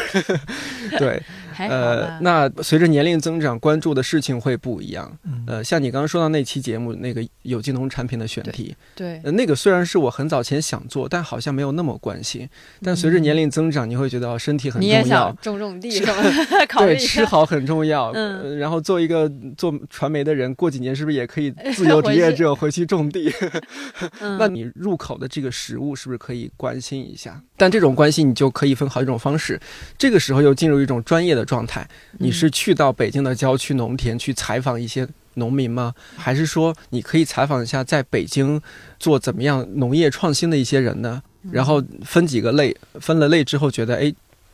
[0.99, 1.21] 对，
[1.57, 5.11] 呃，那随着年龄增长，关注的事情会不一样。
[5.23, 12.47] 嗯呃，像你刚刚说到那期节目，那个有机农产品的选题，对，呃，那个虽然是我很早前想做，但好像没有那么关心。
[12.83, 16.13] 但随着年龄增长，你会觉得哦，身体很嗯你也重要想，种种地是吧？
[16.69, 18.11] 考虑对，吃好很重要。
[18.11, 23.33] 嗯呃然后做一个做传媒的人，过几年是不是也可以 自由职业者回去种地？
[24.21, 27.41] 嗯那你入口的这个食物是不是可以关心一下？
[27.57, 29.59] 但这种关心你就可以分好几种方式。
[29.97, 31.87] 这个时候又进入一种专业的状态，
[32.19, 35.93] 你是去到北京的郊区农田去采访一些农民吗？
[36.15, 38.61] 还是说你可以采访一下在北京
[38.99, 41.21] 做怎么样农业创新的一些人呢？
[41.51, 44.13] 然后分几个类，分了类之后觉得哎。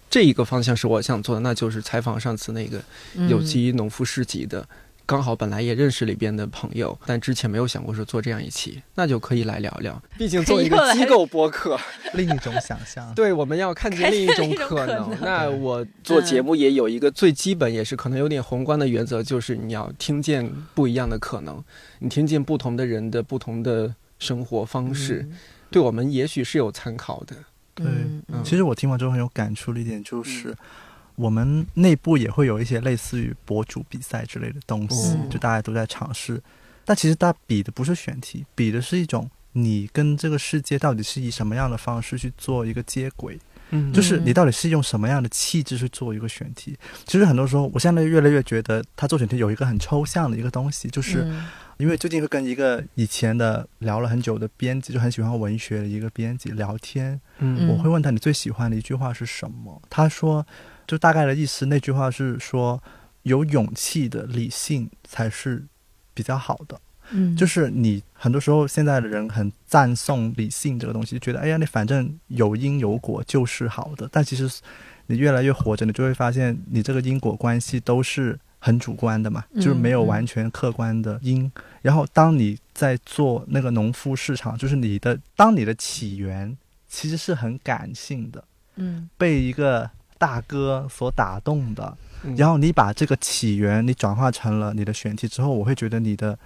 [0.09, 2.81] 这一个方向是我想做的，那就是采访上次那个
[3.15, 4.67] 嗯有机农夫市集的，
[5.05, 10.01] 刚好本来也认识里边的朋友，但之前没有想过说做这样一期，那就可以来聊聊。
[10.17, 11.77] 毕竟做一个机构播客，
[12.13, 13.13] 另一种想象。
[13.15, 15.09] 对，我们要看见另一种可能。
[15.21, 21.63] 那我做节目也有一个最基本，也是可能有点宏观的原则，就是你要听见不一样的可能，
[21.99, 25.27] 你听见不同的人的不同的生活方式，
[25.69, 27.35] 对我们也许是有参考的。
[27.85, 30.55] 对其实我听完之后很有感触的一点就是，
[31.15, 36.41] 我们内部也会有一些类似于博主比赛之类的东西，嗯就大家都在尝试。
[36.85, 43.39] 但其实大家比的不是选题，比的是一种你跟这个世界到底是以什么样的方式去做一个接轨，
[43.71, 46.77] 嗯就是你到底是用什么样的气质去做一个选题。
[47.05, 51.31] 其实很多时候，我现在越来越觉得他做选题有一个很抽象的一个东西，就是。
[51.79, 59.81] 嗯因为最近会跟一个以前的聊了很久的编辑，就很喜欢文学的一个编辑聊天，嗯我会问他你最喜欢的一句话是什么？
[59.89, 60.45] 他说，
[60.87, 62.81] 就大概的意思，那句话是说，
[63.23, 65.65] 有勇气的理性才是
[66.13, 66.79] 比较好的。
[67.11, 74.09] 嗯，就是你很多时候现在的人很赞颂理性这个东西，觉得哎呀，你反正有因有果就是好的。
[74.11, 74.49] 但其实
[75.05, 81.51] 你越来越活着，你就会发现你这个因果关系都是很主观的嘛，嗯就是没有完全客观的因。
[81.81, 88.43] 然后当你在做那个农夫市场，就是你的当你的起源其实是很感性的，
[88.75, 89.09] 嗯。
[89.17, 92.35] 被一个大哥所打动的，嗯。
[92.35, 96.37] 然后你把这个起源你转化成了你的选题之后，我会觉得你的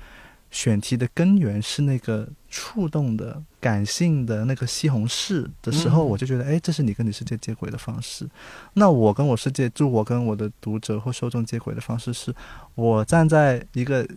[0.52, 8.28] 选题的根源是那个触动的、感性的那个西红柿的时候，嗯我就觉得，哎，这是你跟你世界接轨的方式。
[8.74, 12.32] 那我跟我世界，就我跟我的读者或受众接轨的方式是，
[12.76, 14.08] 我站在一个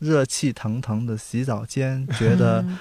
[0.00, 2.78] 热气腾腾的洗澡间，觉得，嗯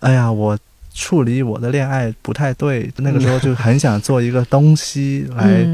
[0.00, 0.56] 哎呀，我。
[0.96, 5.66] 处理我的恋爱不太对，那个时候就很想做一个东西来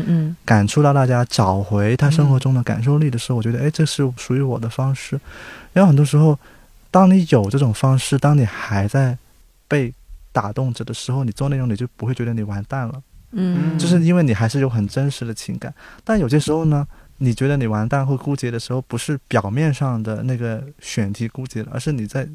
[0.47, 5.21] 感触到大家找回他生活中的感受力的时候，我觉得，哎，这是属于我的方式。
[5.75, 6.39] 然后很多时候，
[6.91, 9.17] 当你有这种方式，当你还在
[9.69, 9.93] 被
[10.33, 15.73] 打动着的时候，你做内容你就不会觉得你完蛋了，嗯，就是因为你还是有很真实的情感。
[16.05, 16.87] 但有些时候呢，
[17.19, 22.29] 你觉得你完蛋或枯竭的时候，不是表面上的那个选题枯竭了，而是你在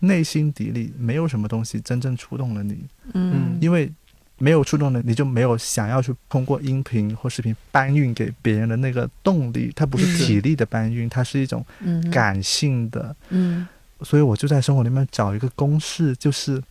[0.00, 2.84] 内心底里没有什么东西真正触动了你。
[3.14, 3.92] 嗯因为
[4.38, 9.70] 没有触动的，你就没有想要去通过音频或视频搬运给别人的那个动力。
[9.76, 13.14] 它不是嗯体力的搬运，它是一种嗯感性的。
[13.28, 13.68] 嗯
[14.02, 16.62] 所以我就在生活里面找一个公式，就是，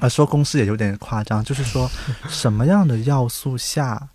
[0.00, 1.90] 啊，说公式也有点夸张，就是说
[2.28, 4.08] 什么样的要素下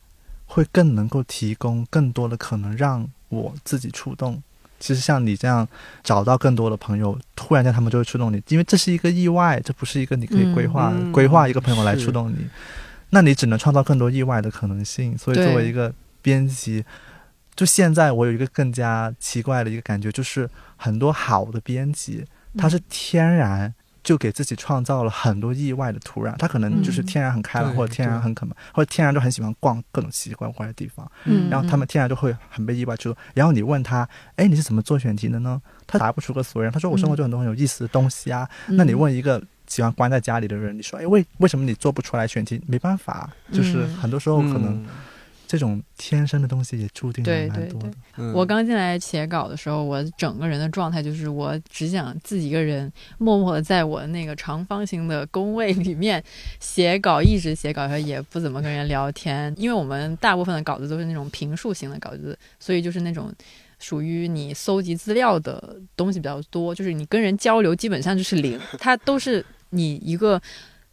[0.45, 4.41] 会更能够提供更多的可能让我自己触动。
[4.80, 5.67] 其实像你这样
[6.03, 12.47] 找到更多的朋友，突然间他们就会触动你，因为这是一个意外，这不是一个你可以规划、嗯规划一个朋友来触动你，
[13.10, 15.17] 那你只能创造更多意外的可能性。
[15.17, 16.86] 所以作为一个编辑，
[17.56, 22.23] 就现在我有一个更加奇怪的一个感觉，就是很多好的编辑，
[22.58, 23.74] 他是天然。
[24.04, 31.06] 就给自己创造了很多意外的土壤，他可能就是嗯天然很开朗，对或者天然很肯，或者天然就很喜欢逛各种奇奇怪怪的地方。
[31.26, 33.17] 嗯，然后他们天然就会很被意外触动。
[33.34, 35.62] 然后你问他，哎，你是怎么做选题的呢？
[35.86, 36.72] 他答不出个所以然。
[36.72, 38.50] 他说我生活中很多很有意思的东西啊。
[38.70, 42.62] 嗯那你问一个喜欢关在家里的人，你说，哎，为为什么你做不出来选题？
[42.65, 44.86] 没办法，就是嗯很多时候可能嗯
[45.48, 48.32] 这种天生的东西也注定了对对对。
[48.34, 56.22] 我刚进来写稿的时候，我整个人的状态就是我只想自己一个人默默的在我那个长方形的工位里面
[56.60, 63.34] 写稿，一直写稿，然后也不怎么跟人聊天，因为我们大部分的稿子都是那种评述型的稿子，所以就是那种
[63.80, 70.41] 属于你搜集资料的东西比较多，就是你跟人交流基本上就是零，它都是你一个。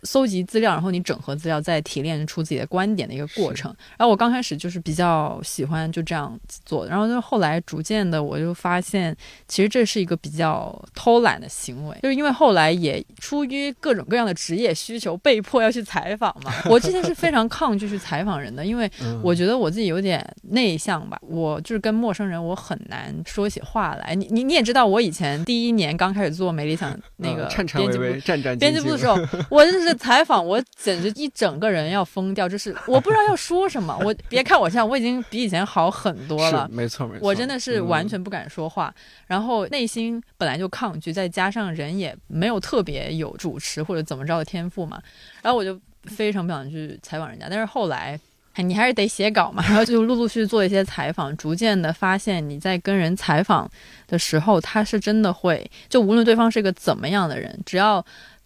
[0.05, 3.75] 搜集资料，然后你整合资料，再提炼出自己的观点的一个过程。
[3.97, 9.17] 然后我刚开始就是比较喜欢就这样做，然后就后来逐渐的我就发现，
[9.49, 16.53] 其实这是一个比较偷懒的行为，就是因为后来也出于各种各样的职业需求，被迫要去采访嘛。
[16.69, 18.91] 我之前是非常抗拒去采访人的，因为
[19.23, 24.15] 我觉得我自己有点内向吧，我就是跟陌生人我很难说起话来。
[24.15, 29.17] 你你你也知道，我以前第一年刚开始做美理想那个颤颤巍巍、战战编辑部的时候，
[29.49, 29.94] 我真是。
[29.97, 33.97] 采访我简直一整个人要疯掉，就是我不知道要说什么。
[34.05, 36.69] 我别看我现在，我已经比以前好很多了。
[36.71, 38.95] 没错没错，我真的是完全不敢说话，
[39.27, 45.01] 然后内心本来就抗拒，再加上人也没有特别有主持或者怎么着的天赋嘛，
[45.43, 47.47] 然后我就非常不想去采访人家。
[47.49, 48.19] 但是后来，
[48.57, 53.71] 你还是得写稿嘛， 然后就陆陆续续做一些采访，逐渐的发现你在跟人采访
[54.07, 58.05] 的时候，他是真的会，就无论对方是个怎么样的人，只要。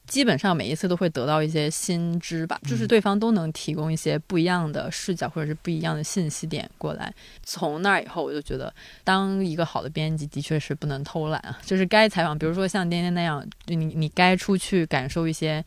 [0.09, 7.15] 基本上每一次都会得到一些新知吧，就是对方都能提供一些不一样的视角或者是不一样的信息点过来。
[7.45, 15.63] 从那儿以后，我就觉得当一个好的编辑的确是不能偷懒啊，就是该采访，比如说像颠颠那样，你你该出去感受一些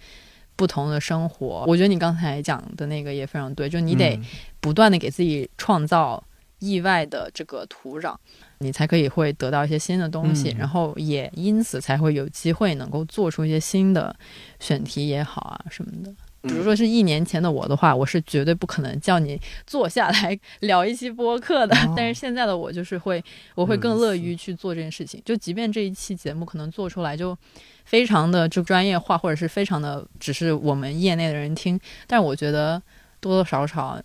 [0.56, 1.64] 不同的生活。
[1.68, 4.20] 我觉得你刚才讲的那个也非常对，就你得
[4.60, 6.24] 不断的给自己创造
[6.58, 8.16] 意外的这个土壤。
[8.62, 14.16] 你才可以会得到一些新的东西，然后也因此才会有机会能够做出一些新的
[14.60, 16.14] 选题也好啊什么的。
[16.44, 21.76] 比如说是一年前的我的话，我是绝对不可能叫你坐下来 聊一期播客的。
[21.96, 25.22] 但是现在的我就是会，我会更乐于去做这件事情。
[25.24, 27.38] 就即便这一期节目可能做出来就
[27.86, 32.82] 非常的就专业化，或者是非常的只是我们业内的人听，但是我觉得
[33.20, 34.02] 多多少少。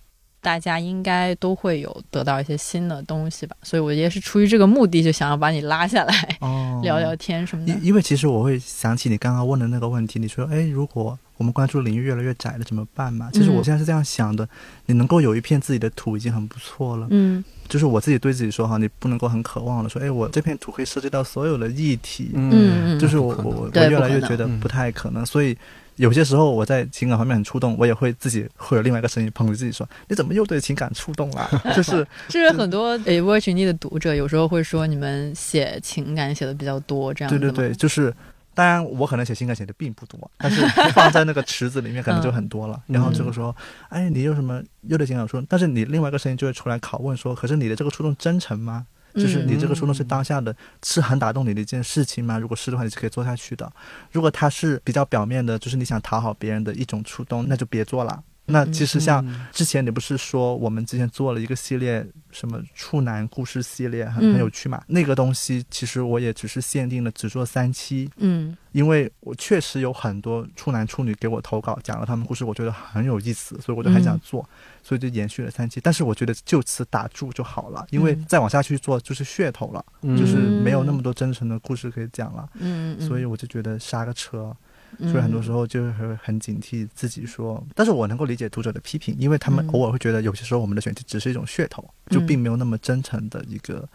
[0.46, 6.38] 大家应该都会有得到一些新的东西吧，所以我也是出于这个目的，就想要把你拉下来
[6.84, 7.72] 聊聊天什么的。
[7.72, 13.28] 因因为其实我会想起你刚刚问的那个问题，你说，哎，如果我们关注领域越来越窄了，怎么办嘛？
[13.32, 14.48] 其实我现在是这样想的，
[14.84, 17.08] 你能够有一片自己的土已经很不错了。
[17.10, 22.30] 嗯，就是我自己对自己说哈，你不能够很渴望的说，哎，我这片土可以涉及到所有的议题。
[22.34, 25.58] 嗯，就是我我我越来越觉得不太可能，所以。
[25.96, 38.14] 有些时候我在情感方面很触动，我也会自己会有另外一个声音捧着自己说：“你怎么又对情感触动了？” 就是， 就是很多诶，微群里的读者有时候会说你们写情感写的比较多，这样对对对，就是
[38.54, 42.80] 当然我可能写情感写的并不多，但是放在那个池子里面可能就很多了。
[42.88, 43.54] 然后这个时候，
[43.88, 45.46] 哎，你有什么又对情感触动？
[45.48, 48.86] 但是你另外一个声音就会出来拷问说：“可是你的这个触动真诚吗？”
[49.16, 50.54] 就是你这个冲动是当下的，
[50.84, 52.38] 是很打动你的一件事情吗？
[52.38, 53.70] 如果是的话，你是可以做下去的。
[54.12, 58.22] 如果它是比较表面的，就是你想讨好别人的一种触动，那就别做了。
[58.46, 64.82] 那其实像之前你不是说我们之前做了一个系列，什么处男故事系列，很很有趣嘛？
[64.86, 74.48] 那个东西其实我也只是限定了只做三期，嗯，因为我确实有很多处男处女给我投稿，讲了他们故事，我觉得很有意思，所以我就很想做。
[74.82, 79.84] 所以就延续了三期，但是我觉得就此打住就好了，因为再往下去做就是噱头了，
[80.16, 82.48] 就是没有那么多真诚的故事可以讲了。
[82.60, 82.96] 嗯。
[83.00, 84.56] 所以我就觉得刹个车，
[84.98, 93.88] 所以很多时候就是很警惕自己说，但是我能够理解读者的批评，因为他们偶尔会觉得有些时候我们的选题只是一种噱头，就并没有那么真诚的一个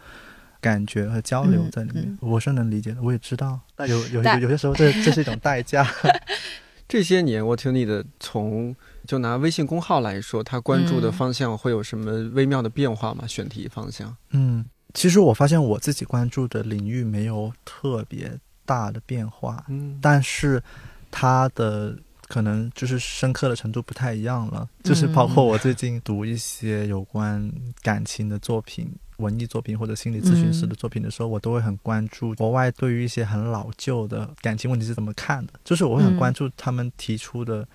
[0.60, 2.18] 感觉和交流在里面。
[2.20, 5.86] 我是能理解的，我也知道，但有有有有些时候这这是一种代价。
[6.88, 8.74] 这些年我听你的从。
[9.04, 13.26] 就拿微信公号来说，他关注的方向会有什么微妙的变化吗？
[13.26, 14.16] 选题方向？
[14.30, 14.64] 嗯，
[14.94, 18.38] 其实我发现我自己关注的领域没有特别
[18.72, 20.62] 大的变化，嗯，但是
[21.10, 21.96] 它的
[22.28, 24.68] 可能就是深刻的程度不太一样了。
[24.82, 27.50] 就是包括我最近读一些有关
[27.82, 35.52] 感情的作品、文艺作品或者心理咨询师的作品的时候，我都会很关注国外对于一些很老旧的感情问题是怎么看的。
[35.64, 37.66] 就是我会很关注他们提出的。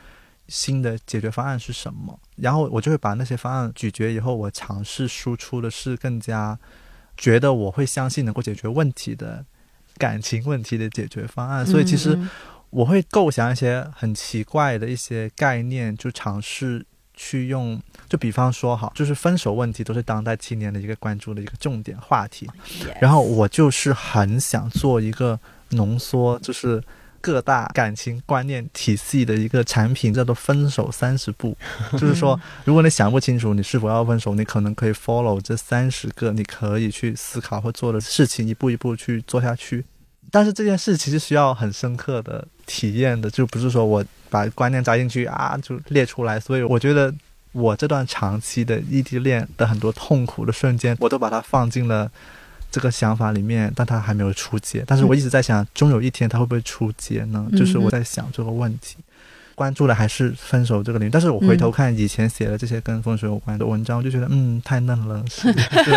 [0.49, 2.17] 新的解决方案是什么？
[2.37, 6.57] 然后我就会把那些方案咀嚼以后，我尝试输出的是更加
[7.17, 9.45] 觉得我会相信能够解决问题的
[9.97, 11.65] 感情问题的解决方案。
[11.65, 12.17] 所以其实
[12.69, 17.81] 我会构想一些很奇怪的一些概念，就尝试去用。
[18.07, 22.49] 就比方说，哈，就是分手问题都是当代青年的一个关注的一个重点话题。
[23.01, 25.39] 然后我就是很想做一个
[25.71, 26.81] 浓缩，就是。
[27.27, 31.57] 各大感情观念体系的一个产品叫做“分手三十步”，
[31.99, 39.83] 就是说，如果你想不清楚你是否要分手，你可能可以 follow 这三十个你可以去思考或做的事情，一步一步去做下去。
[40.31, 46.39] 但是这件事其实需要很深刻的体验的，就不是说我把观念扎进去啊就列出来。
[46.39, 47.13] 所以我觉得
[47.51, 52.09] 我这段长期的异地恋的很多痛苦的瞬间，我都把它放进了。
[52.71, 54.83] 这个想法里面，但他还没有出街。
[54.85, 57.47] 但是我一直在想，终有一天他会不会出街呢？
[57.57, 58.97] 就是我在想这个问题。
[59.55, 61.11] 关注的还是分手这个领域。
[61.11, 65.51] 但是我回头看以前写的这些跟风水有关的文章，我就觉得嗯，太嫩了，是，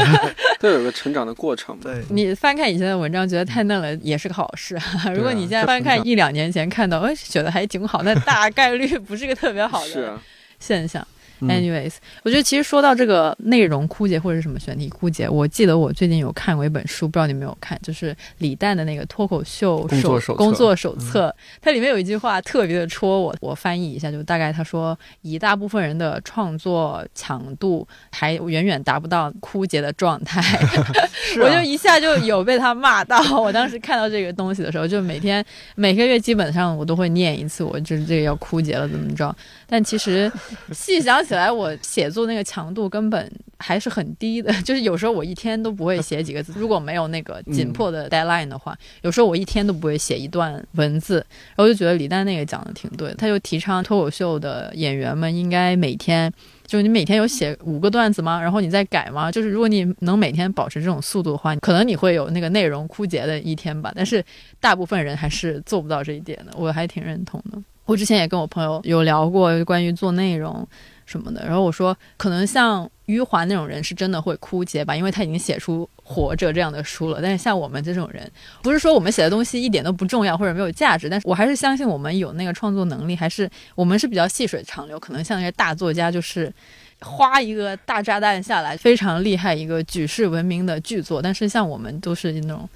[0.59, 1.77] 都有个成长的过程。
[1.79, 4.81] 对，你翻看以前的文章，觉得太嫩了，也是个好事。
[5.15, 10.19] 如果你现在翻看一两年前看到，哎，写的还挺好，那大概率不是个特别好的
[10.59, 11.07] 现象。
[11.43, 21.35] Anyways，我觉得其实说到这个内容枯竭或者是什么选题枯竭，我记得我最近有看过一本书，不知道你有没有看，就是李诞的那个脱口秀手工作手册。
[21.63, 30.43] 它里面有一句话特别的戳我，我翻译一下，就大概他说，一大部分人的创作强度还远远达不到枯竭的状态。
[31.41, 33.41] 我就一下就有被他骂到。
[33.41, 35.45] 我当时看到这个东西的时候，就每天
[35.77, 39.33] 每个月基本上我都会念一次，我就是这个要枯竭了怎么着？
[39.67, 40.31] 但其实
[40.73, 41.21] 细想。
[41.31, 46.53] 起来，我写作那个强度根本还是很低的， 就是有时候我一天都不会写几个字。
[46.57, 51.25] 如果没有那个紧迫的 deadline 的话，有时候我一天都不会写一段文字。
[51.55, 56.33] 然后就觉得李诞那个讲的挺对的，他就提倡脱口秀的演员们应该每天，
[56.67, 58.43] 就是你每天有写五个段子吗？
[58.43, 59.31] 然后你再改吗？
[59.31, 63.93] 就是如果你能每天保持这种速度的话，可能你会有那个内容枯竭的一天吧。
[63.95, 64.25] 但是
[64.59, 67.63] 大部分人还是做不到这一点的，我还挺认同的。
[67.85, 70.67] 我之前也跟我朋友有聊过关于做内容。
[71.11, 77.19] 什么的，然后我说，可能像余华那种人是真的会枯竭吧，因为他已经写出《活着》这样的书了。
[77.21, 78.31] 但是像我们这种人，
[78.63, 85.01] 不是说我们写的东西一点都不重要或者没有价值，但是我还是相信我们有那个创作能力，还是我们是比较细水长流。
[85.01, 86.53] 可能像那些大作家，就是
[87.01, 91.21] 花一个大炸弹下来，非常厉害一个举世闻名的巨作。
[91.21, 92.69] 但是像我们都是那种。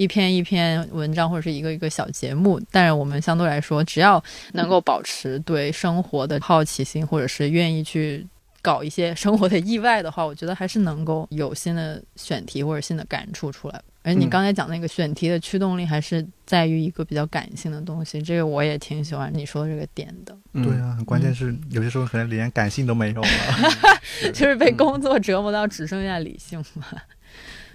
[0.00, 4.22] 一篇一篇文章或者是一个一个小节目，但是我们相对来说，只要
[4.54, 8.26] 能够保持对生活的好奇心，或者是愿意去
[8.62, 13.78] 搞一些生活的意外的话，我觉得还是能够有新的选题或者新的感触出来。
[14.02, 20.34] 而你刚才讲那个选题的驱动力，还是在于一个比较感性的东西，这个我也挺喜欢你说的这个点的。
[20.54, 23.28] 对啊，关键是有些时候可能连感性都没有了，
[24.32, 27.02] 就是被工作折磨到只剩下理性了。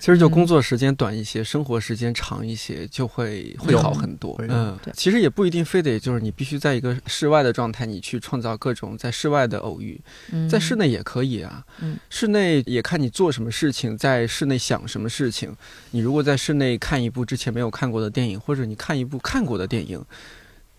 [0.05, 4.35] 其实就工作时间短一些，生活时间长一些，就会会好很多。
[4.47, 9.99] 嗯，其实也不一定非得就是你必须在一个室外的状态，你去创造各种在室外的偶遇，
[10.47, 11.65] 在室内也可以啊。
[11.79, 15.51] 嗯，室内也看你做什么事情，在室内想什么事情。
[15.89, 19.99] 你如果在室内看一部之前没有看过的电影，或者你看一部看过的电影。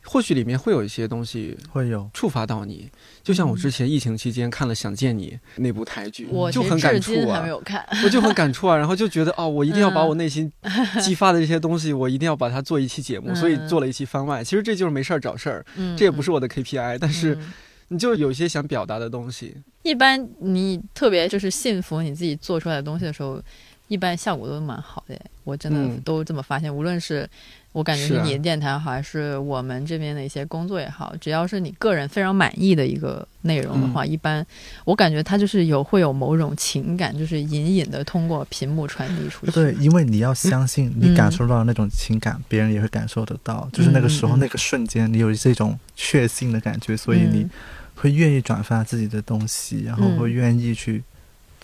[0.06, 2.08] 或许里面会有一些东西会有。
[2.14, 2.88] 触发到你，
[3.22, 10.50] 就像我之前疫情期间看了《想见你》那部台剧，我就很感触啊，没有看， 我就很感触啊，然后就觉得哦，我一定要把我内心
[11.02, 14.42] 激发的这些东西，我一定要把它做一期节目，所以做了一期番外。
[14.42, 17.36] 其实这就是没事儿找事儿，这也不是我的 KPI，但是
[17.88, 19.56] 你就有一些想表达的东西。
[19.82, 23.42] 一般你特别就是信服你自己做出来的东西的时候，
[23.88, 27.28] 一般效果都蛮好的，我真的都这么发现，无论是。
[27.76, 34.44] 我感觉是你的电台好，还是我们这边的一些工作也好，只要是你个人非常满意的一个内容的话，一般
[34.86, 39.52] 我感觉它就是有会有某种情感，就是隐隐的通过屏幕传递出去。
[39.52, 43.68] 对，因为你要相信你感受到那种情感，别人也会感受得到。
[43.74, 47.46] 就是那个时候那个瞬间，你有这种确信的感觉，所以你
[47.94, 51.04] 会愿意转发自己的东西，然后会愿意去。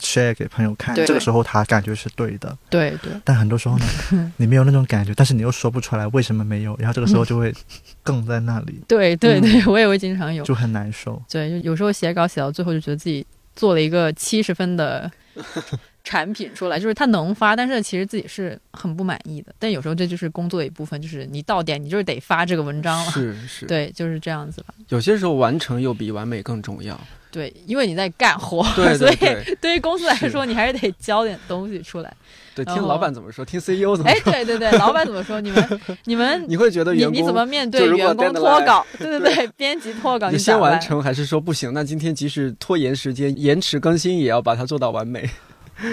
[0.03, 3.12] Share 给朋友看，这个时候他感觉是对的，对对。
[3.24, 3.86] 但很多时候呢，
[4.36, 7.55] 你没有那种感觉，但是你又说不出来为什么没有，然后这个时候就会
[8.03, 8.82] 更在那里。
[8.88, 11.22] 对对对，我也会经常有，就很难受。
[11.30, 13.24] 对，就有时候写稿写到最后，就觉得自己
[13.55, 15.11] 做了一个七十分的
[16.05, 19.55] 产品出来，就是他能发，但是其实自己是很不满意的。
[19.59, 23.11] 但有时候这就是工作的一部分，就是你到点，你就是得发这个文章了。
[23.12, 24.74] 是是，对，就是这样子吧。
[24.88, 27.00] 有些时候完成又比完美更重要。
[27.33, 29.16] 对，因为你在干活， 所以
[29.59, 32.14] 对于公司来说，你还是得交点东西出来。
[32.55, 34.30] 对，听老板怎么说，听 CEO 怎么说。
[34.30, 38.87] 哎，对对对，老板怎么说，你们 你们你会觉得你你怎么面对员工脱稿？
[38.99, 41.72] 对对对，编辑脱稿，你先完成还是说不行？
[41.72, 45.26] 那今天即使拖延时间、延迟更新，也要把它做到完美。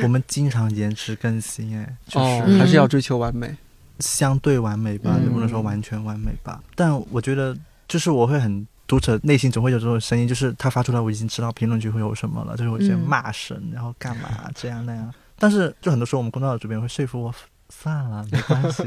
[0.04, 3.56] 我们经常延迟更新，哎，就是还是要追求完美，
[4.00, 6.62] 相对完美吧，也不能说完全完美吧。
[6.76, 7.56] 但我觉得，
[7.88, 8.68] 就是我会很。
[8.90, 15.14] 读者内心总会有这种声音，就是他发出来，我已经知道评论区会有什么了，就是有些骂声，然后干嘛这样那样。
[15.38, 17.32] 但是就很多时候，我们公众号主编会说服我，
[17.70, 18.84] 算了，没关系。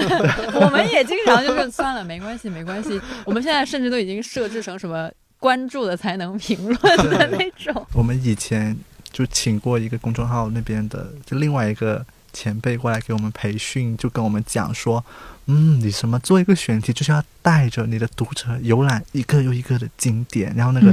[0.58, 2.98] 我们也经常就是算了，没关系，没关系。
[3.26, 7.86] 我们现在甚至都已经设置成什么关注了才能评论的那种。
[7.92, 8.74] 我们以前
[9.12, 15.04] 就请过一个公众号那边的，就另外一个前辈过来给我们培训，就跟我们讲说。
[15.46, 20.92] 嗯，你什么做一个选题，就是要带着你的读者游览一个又一个的景点，然后那个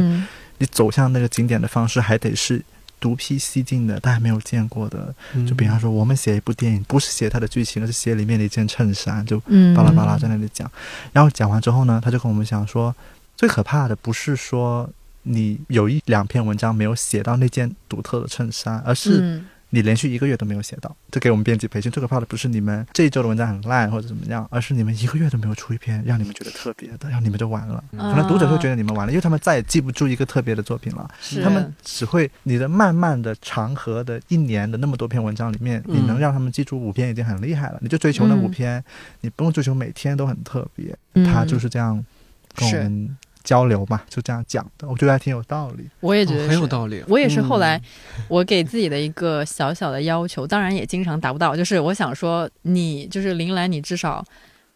[0.58, 2.60] 你走向那个景点的方式还得是
[3.00, 5.14] 独辟蹊径的，大家没有见过的。
[5.48, 9.40] 就比方说，我们写一部电影，不是写它的剧情，而是写里面的一件衬衫，就
[9.76, 10.70] 巴拉巴拉在那里讲。
[11.14, 12.94] 然后讲完之后呢，他就跟我们讲说，
[13.38, 14.90] 最可怕的不是说
[15.22, 20.96] 你有一两篇文章没有写到那件独特的衬衫，而是嗯你连续一个月都没有写到。
[21.12, 27.84] 这给我们编辑培训最可怕的不是你们这一周的文章很烂或者怎么样，而是你们一个月都没有出一篇让你们觉得特别的，然后你们就完了。
[27.92, 31.10] 嗯可能读者会觉得你们完了，因为他们再也记不住一个特别的作品了。
[31.22, 37.80] 是他们只会你的慢慢的长河的一年的那么多篇文章里面，嗯你能让他们记住五篇已经很厉害了。
[37.82, 38.84] 你就追求那嗯五篇，
[39.22, 40.98] 你不用追求每天都很特别。
[41.14, 42.04] 嗯他就是这样
[42.56, 45.90] 跟我们交流嘛，就这样讲的，我觉得还挺有道理。
[46.02, 47.04] 我也觉得哦很有道理。
[47.08, 47.78] 我也是后来
[48.18, 54.24] 嗯我给自己的一个小小的要求，当然也经常达不到，就是我想说，你就是林兰，你至少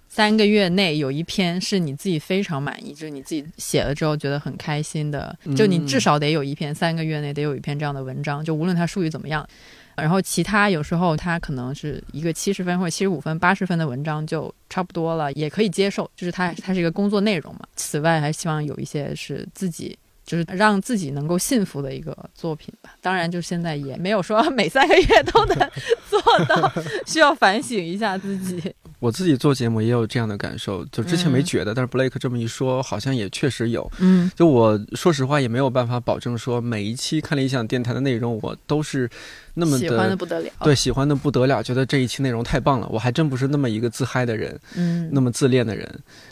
[0.09, 9.47] 三个月内有一篇是你自己非常满意，就是你自己写了之后觉得很开心的，就你至少得有一篇，三个月内得有一篇这样的文章，就无论它术语怎么样。
[9.96, 17.62] 然后其他有时候它可能是一个七十分或者七十五分、八十分的文章就差不多了，也可以接受，就是它它是一个工作内容嘛。
[17.76, 22.91] 此外，还希望有一些是自己就是让自己能够信服的一个作品吧。
[23.02, 25.58] 当然，就现在也没有说 每三个月都能
[26.10, 26.72] 做到，
[27.06, 28.74] 需要反省一下自己。
[29.00, 33.91] 我自己做节目也有这样的感受，就之前没嗯觉得，但是 Blake 这么一说，好像也确实有。
[34.00, 39.10] 嗯就我说实话，也没有办法保证说每一期看理想电台的内容我都是
[39.56, 40.51] 那么喜欢的不得了。
[40.62, 42.88] 对，喜欢的不得了，觉得这一期内容太棒了。
[42.89, 45.88] 我还真不是那么一个自嗨的人，嗯，那么自恋的人。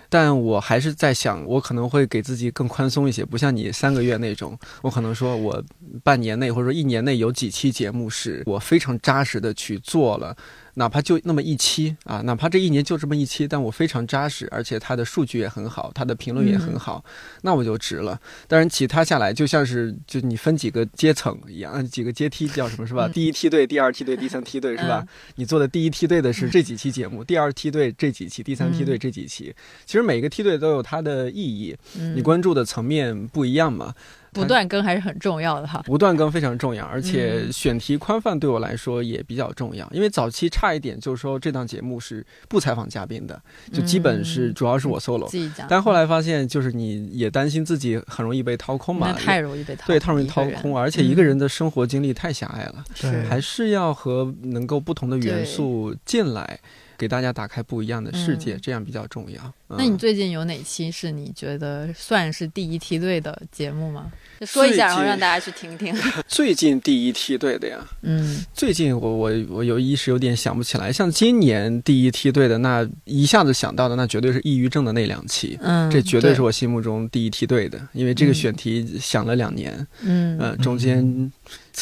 [0.09, 4.57] 但我还是在想，我可能会给自己更宽松一些，不像你三个月那种。
[4.82, 5.63] 我可能说我
[6.03, 10.36] 半年内或者说一年内有几期节目是我非常扎实的去做了。
[10.76, 17.03] 哪怕就那么一期啊，哪怕这一年就这么一期，但我非常扎实，而且它的数据也很好，它的评论也很好，
[17.41, 18.17] 那我就值了。
[18.47, 23.09] 当然，其他下来就像是就你分几个阶层一样，几个阶梯叫什么是吧？
[23.12, 25.05] 嗯第一梯队、第二梯队、第三梯队是吧？
[25.36, 29.53] 你做的第一梯队的是这几期节目，第二梯队这几期，第三梯队这几期。
[29.86, 33.93] 其实每个梯队都有它的意义，嗯你关注的层面不一样嘛。
[34.32, 35.82] 不断更还是很重要的哈。
[35.86, 39.89] 不断更非常重要，而且嗯选题宽泛对我来说也比较重要。
[39.91, 45.27] 因为早期差一点，就是说这档节目是不采访嘉宾的，就基本是嗯主要是我 solo。
[45.27, 56.59] 自己讲，但后来发现，就是你也担心自己很容易被掏空嘛那，太容易被掏，对，太容易掏空，而且一个人的生活经历太狭隘了，对还是要和能够不同的元素进来，
[57.02, 59.41] 给大家打开不一样的世界，嗯这样比较重要。
[59.70, 64.12] 嗯那你最近有哪期是你觉得算是第一梯队的节目吗？
[64.39, 65.95] 就说一下，然后让大家去听听。
[66.28, 75.58] 最近第一梯队的呀，嗯 最近我我我有一时有点想不起来，像今年第一梯队的那一下子想到的，那绝对是抑郁症的那两期。
[75.62, 81.32] 嗯，这绝对是我心目中第一梯队的，因为这个嗯选题想了两年，嗯，呃，中间。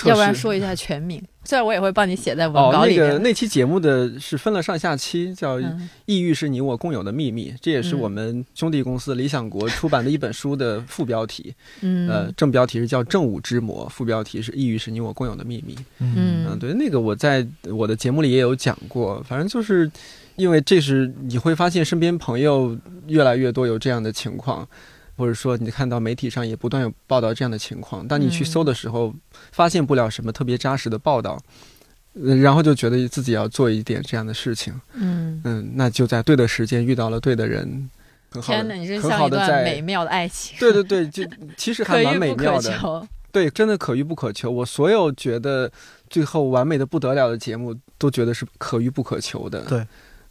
[0.06, 3.10] 要不然说一下全名，虽然我也会帮你写在文哦，那稿里面。
[3.10, 8.00] 个那期节目的是分了上下期，叫《嗯抑郁是你我共有的秘密》，这也是嗯。
[8.00, 11.54] 我们兄弟公司理想国出版的一本书的副标题。
[11.82, 12.08] 嗯。
[12.08, 15.76] 呃，正标题是叫《正午之魔》，副标题是《抑郁是你我共有的秘密》。
[16.00, 16.46] 嗯。
[16.48, 19.90] 嗯，对，那个我在我的节目里也有讲过，反正就是
[20.36, 22.78] 因为这是你会发现身边朋友
[23.08, 24.68] 越来越多有这样的情况，
[25.20, 29.14] 或者说你看到媒体上也不断有报道这样的情况，当你去嗯搜的时候，
[29.52, 31.38] 发现不了什么特别扎实的报道。
[32.16, 37.88] 呃然后就觉得自己要做一点这样的事情，嗯，嗯，那就在对的时间遇到了对的人，
[38.32, 41.24] 很好的天哪，你是很像一段好的在美妙的爱情，对对对，就
[41.56, 43.08] 其实还蛮美妙的，求。
[43.32, 44.50] 对，真的可遇不可求。
[44.50, 45.72] 我所有觉得
[46.10, 49.62] 最后完美的不得了的节目，都觉得是可遇不可求的。
[49.66, 49.86] 对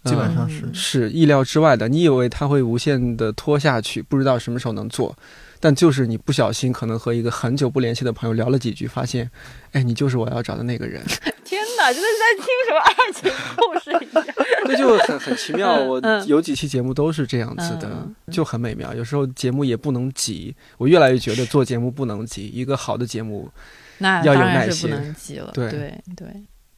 [0.05, 1.89] 基本嗯上是嗯是意料之外的。
[1.89, 5.17] 你以为他会无限的拖下去，不知道什么时候能做，
[5.61, 9.31] 但就是你不小心可能和一个很久不联系的朋友聊了几句，发现，
[9.73, 11.03] 哎，你就是我要找的那个人。
[11.45, 14.25] 天哪，真的是在听什么爱情故事一样。
[14.69, 15.77] 那就很很奇妙。
[15.77, 18.95] 我嗯有几期节目都是这样子的嗯，就很美妙。
[18.95, 22.47] 有时候节目也不能急，我越来越觉得做节目不能急。
[22.49, 23.49] 一个好的节目，
[23.97, 25.51] 那要有当然不耐心能急了。
[25.55, 26.27] 对对对，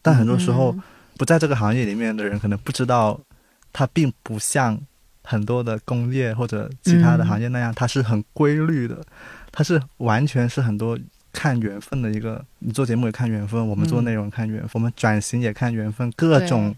[0.02, 0.82] 但很多时候嗯
[1.20, 3.20] 不在这个行业里面的人，可能不知道，
[3.74, 4.80] 它并不像
[5.22, 9.04] 很多的工业或者其他的行业那样，它是很规律的，
[9.52, 10.98] 它是完全是很多
[11.30, 12.42] 看缘分的一个。
[12.60, 16.74] 你做节目也看缘分，我们做嗯内容看缘分，我们转型也看缘分，各种。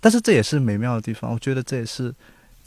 [0.00, 2.14] 但是这也是美妙的地方，我觉得这也是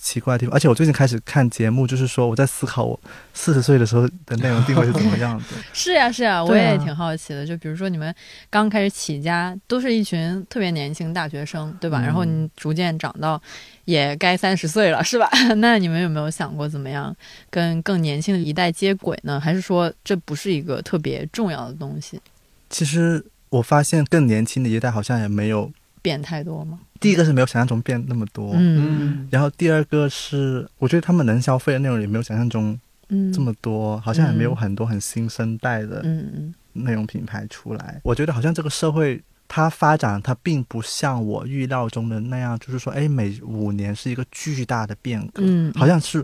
[0.06, 0.54] 奇怪的地方。
[0.54, 3.00] 而且我最近开始看节目，就是说我在思考我
[3.34, 5.44] 四十岁的时候的内容定位是怎么样的。
[5.74, 7.44] 是呀是呀，我也挺好奇的。
[7.44, 8.14] 就比如说你们
[8.52, 12.00] 刚开始起家，都是一群特别年轻大学生，对吧？
[12.02, 13.42] 嗯然后你逐渐长到
[13.86, 15.28] 也该三十岁了，是吧？
[15.58, 17.16] 那你们有没有想过怎么样
[17.50, 19.40] 跟更年轻的一代接轨呢？
[19.40, 22.22] 还是说这不是一个特别重要的东西？
[22.70, 25.72] 其实我发现更年轻的一代好像也没有，
[26.06, 26.80] 变太多吗？
[27.00, 32.80] 第一个是没有想象中变那么多，嗯然后第二个是我觉得他们能消费的内容也没有想象中
[33.10, 38.00] 嗯这么多，好像也没有嗯很多很新生代的嗯嗯内容品牌出来。
[38.04, 46.24] 我觉得好像这个社会它发展，它并不像我预料中的那样，就是说，哎，每五年是一个巨大的变革，嗯，好像是。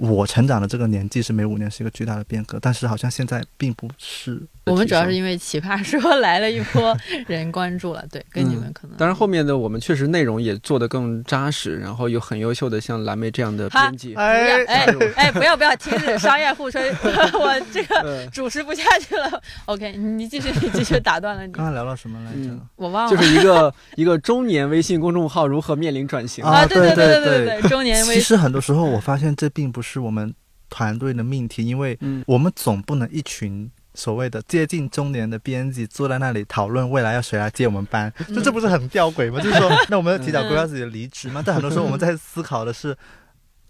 [0.00, 4.40] 我成长的这个年纪是每五年是一个巨大的变革，但是好像现在并不是。
[4.64, 6.96] 我们主要是因为奇葩说 来了一波
[7.26, 8.96] 人关注了，对，跟你们可能。
[8.96, 14.14] 当然，后面的我们确实内容也做得更扎实，然后有很优秀的像蓝莓这样的编辑。
[14.14, 14.86] 哎哎
[15.16, 16.88] 哎，不要不要停止商业互吹，
[17.34, 19.42] 我这个呃主持不下去了。
[19.64, 22.50] OK，你继续，你继续打断了你刚，刚聊到什么来着？
[22.50, 23.10] 嗯我忘了。
[23.10, 26.44] 就是一个一个中年微信公众号如何面临转型。
[26.44, 30.32] 啊对对对对对对，中年微其实很多时候我发现这并不是我们
[30.68, 39.40] 团队的命题，因为嗯我们总不能一群所谓的接近中年的编辑坐在那里讨论未来要谁来接我们班，嗯就这不是很吊诡吗？
[39.42, 41.42] 就是说，那我们要提早规划自己的离职吗？
[41.44, 42.96] 但很多时候我们在思考的是，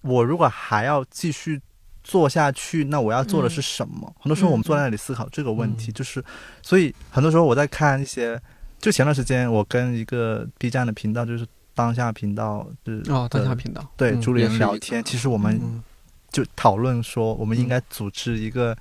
[0.02, 1.60] 我如果还要继续。
[2.02, 4.10] 做下去，那我要做的是什么？
[4.18, 6.24] 很多时候我们坐在那里思考这个问题，嗯就是，
[6.62, 8.40] 所以很多时候我在看一些，
[8.80, 15.84] 就前段时间我跟一个 B 站的频道，就是当下频道，就是哦，当下频道对朱人聊天，其实我们嗯
[16.30, 18.76] 就讨论说，我们应该组织一个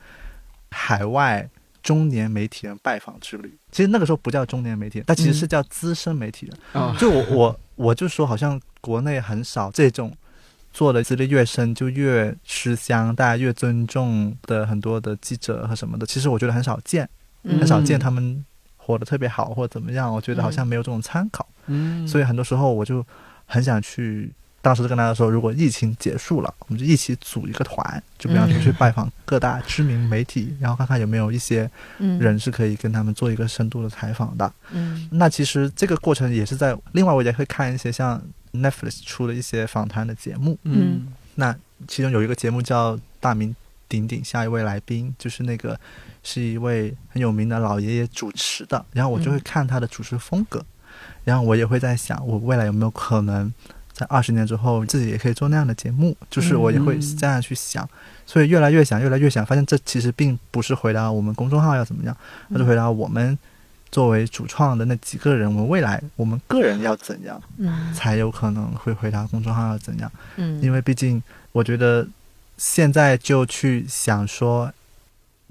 [0.69, 1.49] 海外
[1.81, 3.57] 中年媒体人拜访之旅。
[3.71, 6.83] 其实那个时候不叫中年媒体人，但其实是叫资深媒体人。
[6.83, 10.15] 啊，就我我我就说，好像国内很少这种
[10.71, 17.09] 做的资历越深就越吃香，大家越尊重的很多的记者和什么的，其实我觉得很少见，
[17.43, 18.45] 嗯很少见他们
[18.77, 20.13] 活得特别好或者怎么样。
[20.13, 21.47] 我觉得好像没有这种参考。
[21.67, 23.03] 嗯，所以很多时候我就
[23.45, 24.31] 很想去。
[24.61, 32.19] 当时就跟大家说，如果疫情结束了，我们就一起组一个团，就比方说去拜访各大知名媒体，然后看看有没有一些嗯。
[32.19, 34.51] 人是可以跟他们做一个深度的采访的。
[34.71, 35.07] 嗯。
[35.11, 41.07] 那其实这个过程也是在另外，我也会看一些像 Netflix 出的一些访谈的节目，嗯。
[41.35, 41.55] 那
[41.87, 43.55] 其中有一个节目叫《大名
[43.87, 45.79] 鼎鼎下一位来宾》，就是那个
[46.21, 49.41] 是一位很有名的老爷爷主持的，然后我就会嗯。
[49.45, 50.61] 看他的主持风格，
[51.23, 53.53] 然后我也会在想，我未来有没有可能
[53.99, 57.85] 在二十年之后自己也可以做那样的节目，就是我也会嗯这样去想，
[58.25, 62.15] 所以越来越想，越来越想，发现这其实并不是回答我们公众号要怎么样，
[62.53, 63.37] 而是回答我们。
[63.91, 70.11] 作为主创的那几个人，我们未来我们个人要怎样，嗯才有可能会回答公众号要怎样？
[70.35, 71.19] 嗯，因为毕竟
[71.51, 72.07] 我觉得
[72.55, 74.71] 现在就去想说，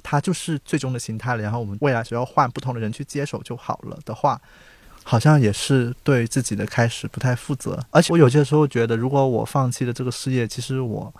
[0.04, 4.40] 它就是最终的形态了，然后我们未来只要换不同的人去接手就好了的话，
[5.08, 7.82] 好像也是对自己的开始不太负责。
[7.90, 11.12] 而且我有些时候觉得，如果我放弃了这个事业，其实我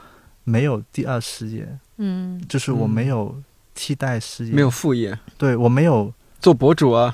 [0.45, 1.67] 没有第二事业，
[1.97, 3.35] 嗯就是我嗯没有
[3.75, 6.13] 替代事业，没有副业，对我没有。
[6.41, 7.13] 做博主啊，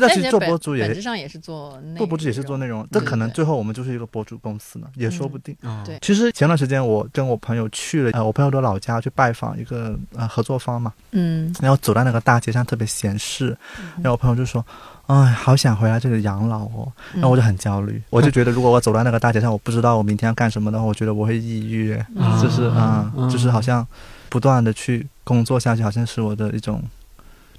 [0.00, 5.56] 现在其实做博主也本质上也是做内做博主也是做内容，这可能最后我们就是一个博主公司呢，也说不定。
[5.62, 13.56] 哦对其实前段时间我跟我朋友去了呃我朋友的老家去拜访一个呃合作方嘛，嗯，然后走在那个大街上特别闲适，
[13.96, 14.64] 然后我朋友就说
[15.06, 23.86] ：“哎，好想回来这里养老哦。”然后我就很焦虑， 我就觉得如果我走在那个大街上，我不知道我明天要干什么的话，我觉得我会抑郁，嗯就是啊、嗯就是好像
[24.28, 26.82] 不断的去工作下去，好像是我的一种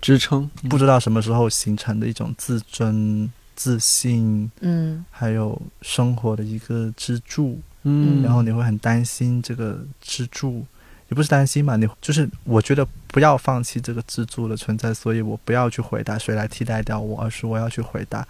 [0.06, 5.04] 支撑，不知道什么时候形成的一种自尊、自信，嗯。
[5.10, 7.60] 还有生活的一个支柱。
[7.82, 10.64] 嗯，然后你会很担心这个支柱，
[11.10, 18.28] 也不是担心嘛，你就是我觉得不要放弃这个支柱的存在，所以我不要去回答谁来替代掉我，而是我要去回答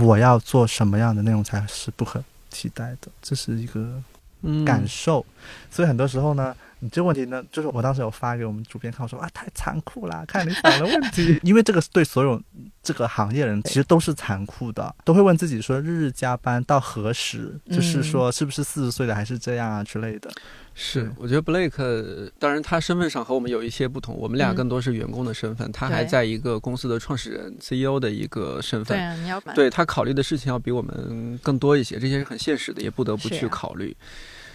[0.00, 4.00] 我要做什么样的内容才是不可替代的，这是一个
[4.42, 5.24] 嗯感受。
[5.70, 12.42] 所以很多时候呢，你这个问题呢，就是我当时有发给我们主编看，我说啊，太残酷啦，看你想的问题， 因为这个是对所有
[12.82, 17.56] 这个行业人其实都是残酷的，都会问自己说，日日加班到何时？
[17.70, 20.28] 就是说，是不是四十岁的还是这样啊之类的？
[20.74, 28.98] 是，我觉得 Blake，当然他身份上和我们有一些不同，我们俩嗯更多是员工的身份，他还在一个公司的创始人 CEO 的一个身份。
[28.98, 33.96] 对啊，你要对他考虑的事情要比我们更多一些，这些是很现实的，也不得不去考虑。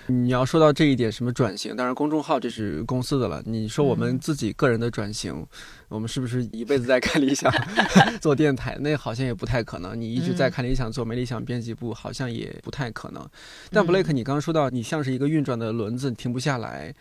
[0.08, 1.76] 你要说到这一点，什么转型？
[1.76, 3.44] 当然，公众号这是公司的了。
[3.46, 5.46] 你说我们嗯自己个人的转型，
[5.90, 7.52] 我们是不是一辈子在看理想
[8.22, 8.78] 做电台？
[8.80, 10.00] 那好像也不太可能。
[10.00, 13.28] 你一直在嗯看理想做没理想编辑部，好像也不太可能。
[13.70, 16.94] 但嗯 Blake，你刚刚说到你像是一个运转的轮子，停不下来，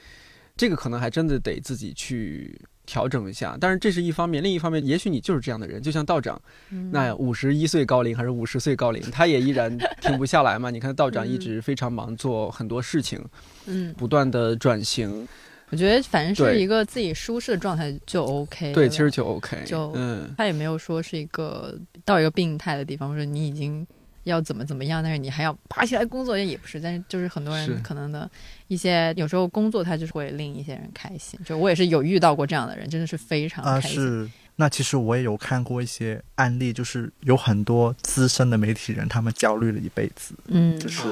[0.57, 3.59] 这个可能还真的得自己去调整一下。
[3.61, 6.41] 但是这是一方面，另一方面，也许你就是这样的人，就像道长。
[6.71, 10.71] 嗯那五十一岁高龄还是五十岁高龄，他也依然停不下来嘛。
[10.71, 13.23] 你看道长一直非常忙，做很多事情，
[13.67, 15.27] 嗯，不断的转型，
[15.71, 18.75] 我觉得反正是一个自己舒适的状态就 OK 了。
[18.75, 23.85] 对，其实就 OK，就嗯他也没有说是一个到一个病态的地方，或者你已经
[24.27, 26.81] 要怎么怎么样，但是你还要爬起来工作，也不是。
[26.81, 28.29] 但是就是很多人可能的
[28.69, 31.39] 一些，有时候工作他就是会令一些人开心。
[31.45, 34.01] 就我也是有遇到过这样的人，真的是非常啊、开心。
[34.03, 34.31] 是。
[34.59, 41.03] 那其实我也有看过一些案例，就是有很多资深的媒体人，他们焦虑了一辈子，嗯就是，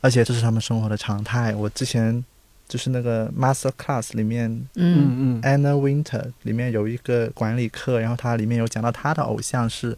[0.00, 1.54] 而且这是他们生活的常态。
[1.54, 2.24] 我之前
[2.68, 9.92] 就是那个 Master Class 里面嗯嗯嗯 Anna Winter 里面有一个管理课，然后它里面有讲到他的偶像是《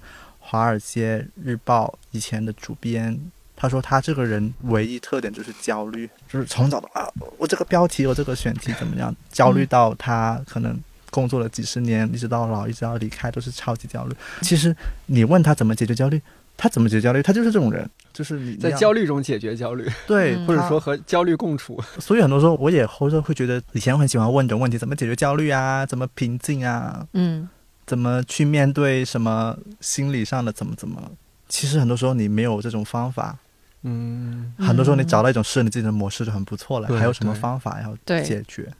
[0.49, 3.19] 华尔街日报》以前的主编。
[3.61, 10.79] 他说他这个人唯一特点就是焦虑，就是从早到啊，我这个标题我这个选题怎么样，焦虑到他可能
[11.11, 14.15] 工作了几十年，一直到老，一直到离开都是超级焦虑。
[14.43, 14.75] 其实
[15.07, 16.23] 你问他怎么解决焦虑，
[16.57, 17.21] 他怎么解决焦虑？
[17.21, 21.83] 他就是这种人，就是你在焦虑中解决焦虑，对，嗯或者说和焦虑共处。
[21.99, 25.85] 所以很多时候我也后头会觉得，以前我很喜欢问这种问题：怎么解决焦虑啊？
[25.85, 27.05] 怎么平静啊？
[27.15, 27.49] 嗯
[27.89, 31.11] 怎么去面对什么心理上的怎么怎么？
[31.49, 33.37] 其实很多时候你没有这种方法，
[33.83, 36.87] 嗯，很多时候你找到一种适合你自己的模式就很不错了。
[36.87, 38.71] 对还有什么方法要解决？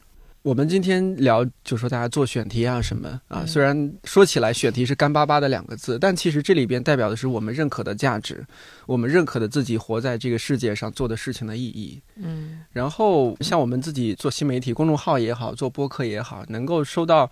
[0.41, 8.45] 我们今天聊，就说大家做选题啊什么啊，嗯虽然说起来选题是干巴巴的两个字，但其实这里边代表的是我们认可的价值，
[8.85, 12.01] 我们认可的自己活在这个世界上做的事情的意义。
[12.15, 17.29] 嗯然后像我们自己做新媒体，公众号也好，做播客也好，能够收到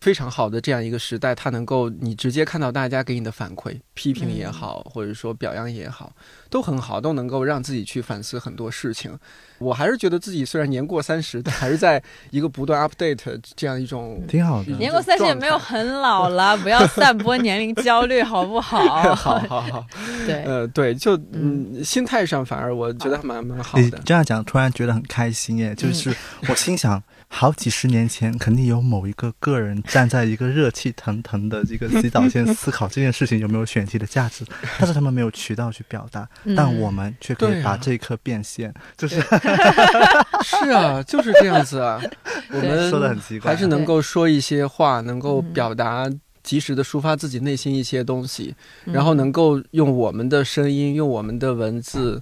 [0.00, 6.12] 非常好的这样一个时代，它能够你直接看到大家给你的反馈，批评也好，或者说表扬也好，
[6.48, 9.16] 都很好，都能够让自己去反思很多事情。
[9.58, 14.22] 我还是觉得自己虽然年过三十，但还是在一个不断 update 这样一种。
[14.26, 14.72] 挺好的。
[14.72, 19.14] 年过三十也没有很老了， 不要散播年龄焦虑，好不好？
[19.14, 19.86] 好 好好，
[20.26, 23.98] 对，呃，对，就嗯，心态上反而我觉得还蛮蛮好你的。
[24.06, 25.74] 这样讲，突然觉得很开心耶！
[25.74, 26.14] 就是
[26.48, 27.02] 我心想，
[27.32, 34.44] 好几十年前肯定有某一个个人站在一个热气腾腾的这个 洗澡间思考这件事情有没有选题的价值，
[34.78, 39.20] 但是他们没有渠道去表达，嗯但我们却可以把这一刻变现，就是
[40.42, 42.02] 是啊，就是这样子啊。
[42.52, 46.10] 我们说的很奇怪，还是能够说一些话，能够嗯表达
[46.42, 48.54] 及时的抒发自己内心一些东西，
[48.86, 52.20] 嗯然后能够用我们的声音，用我们的文字。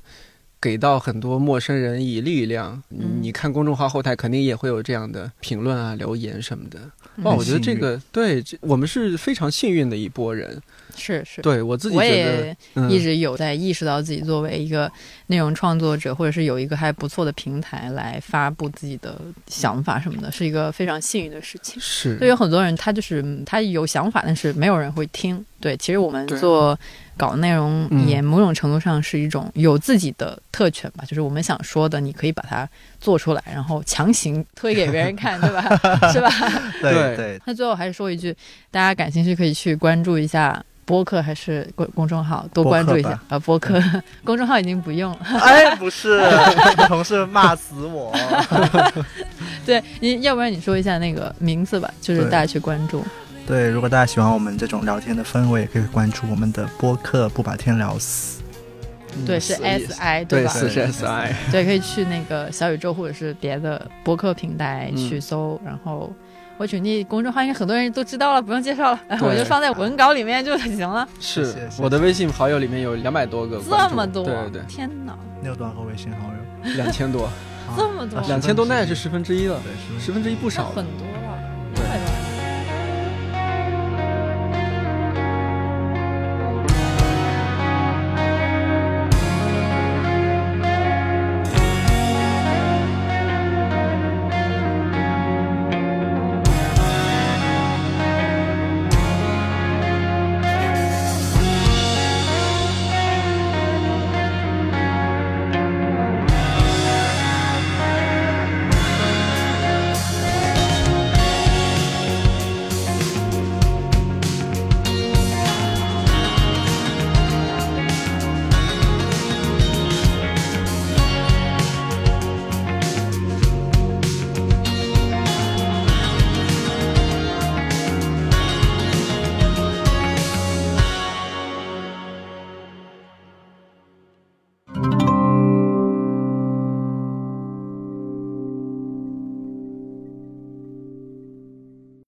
[0.61, 2.83] 给到很多陌生人以力量。
[2.89, 6.81] 你嗯你看公众号后台肯定也会有这样的评论啊、留言什么的。
[7.23, 10.61] 哇，嗯我觉得这个对，这我们是非常幸运的一波人。
[10.99, 14.91] 是是，对我自己我也嗯一直有在意识到自己作为一个
[15.29, 21.81] 内容创作者，或者是有一个还不错的平台来发布自己的想法什么的，是一个非常幸运的事情。
[21.81, 25.45] 是对，有很多人他就是嗯他有想法，但是没有人会听。
[25.61, 26.79] 对，其实我们做
[27.17, 32.69] 搞内容嗯也某种程度上是一种有自己的特权吧，就是我们想说的，你可以把它
[33.01, 35.63] 做出来，然后强行推给别人看， 对吧？
[36.13, 36.31] 是吧？
[36.81, 38.33] 对对对，那最后还是说一句，
[38.71, 40.65] 大家感兴趣可以去关注一下。
[40.89, 43.39] 播客还是公公众号，多关注一下啊！
[43.41, 43.79] 播客
[44.25, 45.19] 公众号已经不用了。
[45.23, 46.19] 哎，不是，
[46.89, 48.11] 同事骂死我。
[49.67, 53.05] 对，你要不然你说一下那个名字吧，就是大家去关注。
[53.47, 58.41] 对，如果大家喜欢我们这种聊天的氛围，也可以关注我们的播客，不把天聊死。
[59.27, 60.51] 对，是嗯 S I 对，吧？
[60.51, 61.35] 四是 S I。
[61.53, 66.11] 对，可以去那个小宇宙或者是别的播客平台嗯去搜，然后
[66.59, 71.09] 我群里公众号应该很多人都知道了，不用介绍了，对我就放在文稿里面就行了。
[71.21, 76.75] 是谢谢我的微信好友里面有两百多个，这么多，对对天哪，你有多少个微信好友？
[76.75, 77.31] 两千多，
[77.77, 80.85] 这么多两千多那也是十十分之一了，对，十分之一不少了很。
[80.85, 82.28] 多了。